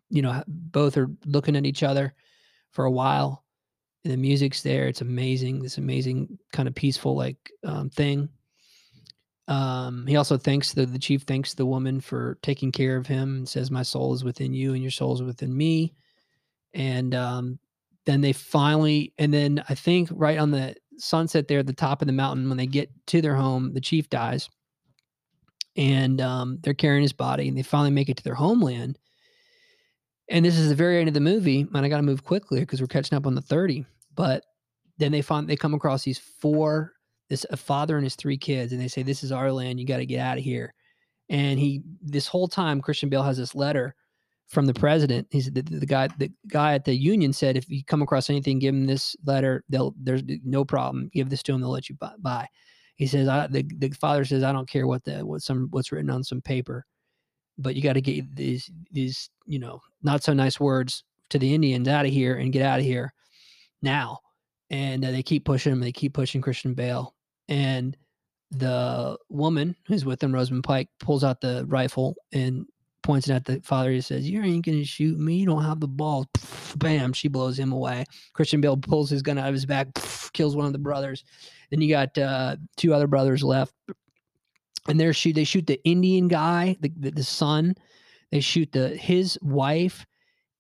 you 0.10 0.22
know 0.22 0.44
both 0.48 0.98
are 0.98 1.10
looking 1.26 1.56
at 1.56 1.66
each 1.66 1.84
other 1.84 2.14
for 2.72 2.86
a 2.86 2.92
while 2.92 3.44
and 4.04 4.14
the 4.14 4.18
music's 4.18 4.62
there 4.62 4.88
it's 4.88 5.02
amazing 5.02 5.62
this 5.62 5.78
amazing 5.78 6.38
kind 6.52 6.68
of 6.68 6.76
peaceful 6.76 7.16
like 7.16 7.52
um, 7.64 7.90
thing. 7.90 8.30
Um, 9.50 10.08
he 10.08 10.16
also 10.16 10.38
thanks 10.38 10.72
the 10.72 10.86
the 10.86 11.00
chief 11.00 11.24
thanks 11.24 11.54
the 11.54 11.66
woman 11.66 12.00
for 12.00 12.38
taking 12.42 12.72
care 12.72 12.96
of 12.96 13.06
him 13.06 13.36
and 13.38 13.50
says 13.50 13.70
my 13.70 13.84
soul 13.84 14.14
is 14.14 14.24
within 14.24 14.54
you 14.54 14.74
and 14.74 14.82
your 14.82 14.92
soul 14.92 15.14
is 15.14 15.22
within 15.22 15.56
me. 15.56 15.94
And 16.74 17.14
um, 17.14 17.60
then 18.06 18.22
they 18.22 18.34
finally 18.34 19.14
and 19.18 19.34
then 19.34 19.64
i 19.70 19.76
think 19.76 20.10
right 20.12 20.38
on 20.38 20.52
the 20.52 20.76
sunset 20.98 21.48
there 21.48 21.60
at 21.60 21.68
the 21.68 21.74
top 21.74 22.02
of 22.02 22.08
the 22.08 22.14
mountain 22.14 22.48
when 22.50 22.58
they 22.58 22.66
get 22.66 22.90
to 23.08 23.22
their 23.22 23.36
home 23.36 23.74
the 23.74 23.82
chief 23.82 24.10
dies. 24.10 24.50
And 25.76 26.22
um, 26.22 26.60
they're 26.62 26.76
carrying 26.76 27.02
his 27.02 27.14
body 27.14 27.48
and 27.48 27.58
they 27.58 27.64
finally 27.64 27.90
make 27.90 28.10
it 28.10 28.18
to 28.18 28.24
their 28.24 28.36
homeland. 28.36 29.00
And 30.30 30.46
this 30.46 30.58
is 30.58 30.70
the 30.70 30.76
very 30.76 31.00
end 31.00 31.08
of 31.08 31.14
the 31.14 31.20
movie. 31.20 31.62
And 31.62 31.78
i 31.78 31.90
gotta 31.90 32.04
move 32.04 32.24
quickly 32.24 32.60
because 32.60 32.80
we're 32.80 32.88
catching 32.88 33.18
up 33.18 33.26
on 33.26 33.36
the 33.36 33.42
30 33.42 33.86
but 34.16 34.44
then 34.98 35.12
they 35.12 35.22
find 35.22 35.48
they 35.48 35.56
come 35.56 35.74
across 35.74 36.04
these 36.04 36.20
four 36.20 36.94
this 37.30 37.46
a 37.50 37.58
father 37.58 37.98
and 37.98 38.06
his 38.06 38.16
three 38.16 38.38
kids 38.38 38.72
and 38.72 38.82
they 38.82 38.88
say 38.88 39.02
this 39.02 39.24
is 39.24 39.32
our 39.32 39.52
land. 39.52 39.80
You 39.80 39.88
got 39.88 39.98
to 39.98 40.06
get 40.06 40.20
out 40.20 40.38
of 40.38 40.44
here. 40.44 40.74
And 41.30 41.58
he 41.60 41.82
this 42.02 42.28
whole 42.28 42.48
time 42.48 42.82
christian 42.82 43.10
bale 43.10 43.24
has 43.24 43.38
this 43.38 43.56
letter 43.56 43.96
from 44.54 44.68
the 44.68 44.74
president. 44.74 45.28
He's 45.32 45.52
the, 45.52 45.64
the 45.64 45.86
guy. 45.86 46.08
The 46.18 46.32
guy 46.48 46.76
at 46.76 46.86
the 46.86 46.96
union 46.96 47.34
said, 47.34 47.58
if 47.58 47.68
you 47.70 47.84
come 47.84 48.02
across 48.02 48.30
anything, 48.30 48.60
give 48.60 48.76
him 48.76 48.86
this 48.86 49.16
letter. 49.26 49.64
They'll 49.68 49.94
there's 50.00 50.22
no 50.46 50.64
problem. 50.64 51.10
Give 51.12 51.30
this 51.30 51.44
to 51.44 51.54
him. 51.54 51.62
They'll 51.62 51.72
let 51.72 51.90
you 51.90 51.98
buy. 52.20 52.48
He 52.96 53.08
says, 53.08 53.28
I, 53.28 53.48
the 53.48 53.64
the 53.80 53.90
father 53.90 54.24
says, 54.24 54.44
I 54.44 54.52
don't 54.52 54.70
care 54.70 54.88
what 54.88 55.04
the 55.04 55.26
what 55.26 55.42
some 55.42 55.68
what's 55.72 55.92
written 55.92 56.12
on 56.12 56.24
some 56.24 56.42
paper, 56.42 56.86
but 57.58 57.76
you 57.76 57.82
got 57.82 57.94
to 57.94 58.02
get 58.02 58.36
these 58.36 58.70
these 58.92 59.30
you 59.46 59.60
know 59.60 59.82
not 60.04 60.24
so 60.24 60.34
nice 60.34 60.60
words 60.60 61.04
to 61.30 61.40
the 61.40 61.54
Indians 61.54 61.88
out 61.88 62.06
of 62.06 62.12
here 62.12 62.36
and 62.36 62.54
get 62.54 62.62
out 62.62 62.80
of 62.80 62.86
here 62.86 63.12
now. 63.82 64.20
And 64.70 65.04
uh, 65.04 65.12
they 65.12 65.24
keep 65.24 65.46
pushing 65.46 65.74
him. 65.74 65.80
They 65.80 65.92
keep 65.92 66.14
pushing 66.14 66.42
Christian 66.42 66.74
Bale. 66.74 67.16
And 67.48 67.98
the 68.52 69.18
woman 69.30 69.76
who's 69.88 70.06
with 70.06 70.22
him, 70.22 70.34
Rosamund 70.34 70.64
Pike, 70.64 70.90
pulls 71.00 71.24
out 71.24 71.42
the 71.42 71.66
rifle 71.68 72.16
and 72.32 72.66
points 73.04 73.28
it 73.28 73.34
at 73.34 73.46
the 73.46 73.62
father. 73.62 73.92
He 73.92 74.02
says, 74.02 74.30
You 74.30 74.42
ain't 74.42 74.66
going 74.66 74.80
to 74.80 74.86
shoot 74.86 75.20
me. 75.20 75.36
You 75.36 75.46
don't 75.46 75.64
have 75.64 75.80
the 75.80 75.88
balls. 75.88 76.26
Bam. 76.78 77.14
She 77.14 77.28
blows 77.28 77.60
him 77.60 77.72
away. 77.72 78.06
Christian 78.34 78.62
Bale 78.62 78.78
pulls 78.78 79.10
his 79.10 79.22
gun 79.22 79.38
out 79.38 79.48
of 79.48 79.54
his 79.54 79.66
back, 79.66 79.88
kills 80.34 80.56
one 80.56 80.66
of 80.66 80.74
the 80.74 80.80
brothers. 80.80 81.24
Then 81.70 81.82
you 81.82 81.90
got 81.90 82.18
uh, 82.18 82.56
two 82.78 82.94
other 82.94 83.08
brothers 83.08 83.44
left. 83.44 83.74
And 84.88 85.00
they 85.00 85.12
shoot, 85.12 85.34
they 85.34 85.44
shoot 85.44 85.68
the 85.68 85.82
Indian 85.84 86.28
guy, 86.28 86.76
the, 86.82 86.92
the, 86.98 87.12
the 87.12 87.24
son. 87.24 87.76
They 88.32 88.40
shoot 88.40 88.72
the 88.72 88.90
his 88.90 89.38
wife, 89.44 90.06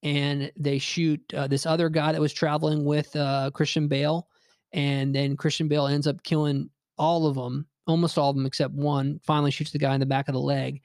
and 0.03 0.51
they 0.55 0.77
shoot 0.77 1.19
uh, 1.33 1.47
this 1.47 1.65
other 1.65 1.89
guy 1.89 2.11
that 2.11 2.21
was 2.21 2.31
traveling 2.31 2.85
with 2.85 3.13
uh, 3.15 3.49
Christian 3.51 3.87
Bale. 3.87 4.27
And 4.73 5.13
then 5.13 5.35
Christian 5.35 5.67
Bale 5.67 5.87
ends 5.87 6.07
up 6.07 6.21
killing 6.23 6.69
all 6.97 7.25
of 7.25 7.35
them, 7.35 7.65
almost 7.87 8.17
all 8.17 8.29
of 8.29 8.35
them 8.35 8.45
except 8.45 8.73
one. 8.75 9.19
Finally, 9.23 9.51
shoots 9.51 9.71
the 9.71 9.79
guy 9.79 9.93
in 9.93 9.99
the 9.99 10.05
back 10.05 10.27
of 10.27 10.33
the 10.33 10.39
leg 10.39 10.81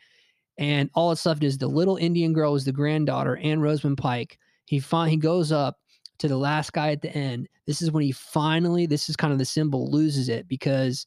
and 0.59 0.91
all 0.95 1.09
that's 1.09 1.25
left 1.25 1.45
is 1.45 1.57
the 1.57 1.69
little 1.69 1.97
Indian 1.97 2.33
girl 2.33 2.55
is 2.57 2.65
the 2.65 2.73
granddaughter 2.73 3.37
and 3.37 3.63
Rosamund 3.63 3.99
Pike. 3.99 4.39
He 4.65 4.81
find 4.81 5.11
he 5.11 5.17
goes 5.17 5.53
up 5.53 5.77
to 6.19 6.29
the 6.29 6.37
last 6.37 6.73
guy 6.73 6.91
at 6.91 7.01
the 7.01 7.15
end. 7.17 7.49
This 7.67 7.81
is 7.81 7.93
when 7.93 8.03
he 8.03 8.13
finally, 8.13 8.85
this 8.85 9.09
is 9.09 9.17
kind 9.17 9.33
of 9.33 9.39
the 9.39 9.45
symbol, 9.45 9.91
loses 9.91 10.29
it 10.29 10.49
because 10.49 11.07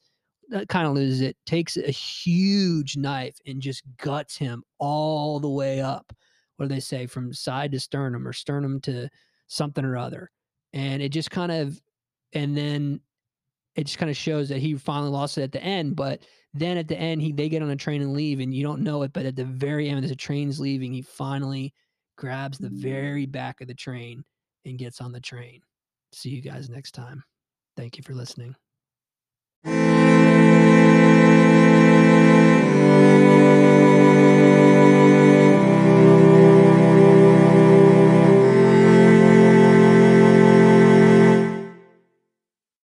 uh, 0.54 0.60
that 0.60 0.70
kind 0.70 0.88
of 0.88 0.94
loses 0.94 1.22
it, 1.22 1.36
takes 1.46 1.76
a 1.76 1.92
huge 1.92 2.96
knife 2.96 3.38
and 3.46 3.62
just 3.62 3.84
guts 3.98 4.38
him 4.38 4.64
all 4.80 5.40
the 5.40 5.50
way 5.50 5.82
up. 5.82 6.14
What 6.56 6.70
do 6.70 6.74
they 6.74 6.80
say? 6.80 7.06
From 7.06 7.34
side 7.34 7.74
to 7.74 7.80
sternum 7.80 8.28
or 8.28 8.34
sternum 8.34 8.80
to 8.82 9.10
something 9.48 9.84
or 9.84 9.98
other. 9.98 10.32
And 10.74 11.02
it 11.02 11.10
just 11.10 11.30
kind 11.30 11.52
of, 11.52 11.82
and 12.34 12.56
then 12.56 13.02
it 13.76 13.86
just 13.86 13.98
kind 13.98 14.10
of 14.10 14.18
shows 14.18 14.50
that 14.50 14.60
he 14.60 14.76
finally 14.76 15.12
lost 15.12 15.38
it 15.38 15.44
at 15.44 15.52
the 15.52 15.64
end. 15.64 15.96
But 15.96 16.22
then 16.54 16.78
at 16.78 16.88
the 16.88 16.98
end, 16.98 17.22
he 17.22 17.32
they 17.32 17.50
get 17.50 17.62
on 17.62 17.70
a 17.70 17.76
train 17.76 18.02
and 18.02 18.14
leave, 18.14 18.40
and 18.40 18.54
you 18.54 18.64
don't 18.64 18.82
know 18.82 19.04
it. 19.04 19.14
But 19.14 19.26
at 19.26 19.36
the 19.36 19.46
very 19.46 19.90
end, 19.90 20.04
as 20.04 20.10
the 20.10 20.16
train's 20.16 20.60
leaving, 20.60 20.94
he 20.94 21.02
finally 21.02 21.74
grabs 22.18 22.58
the 22.58 22.70
very 22.70 23.26
back 23.26 23.62
of 23.62 23.68
the 23.68 23.74
train 23.74 24.24
and 24.66 24.78
gets 24.78 25.02
on 25.02 25.12
the 25.12 25.22
train. 25.22 25.62
See 26.14 26.30
you 26.30 26.42
guys 26.42 26.70
next 26.70 26.92
time. 26.92 27.24
Thank 27.78 27.98
you 27.98 28.04
for 28.04 28.14
listening. 28.14 28.56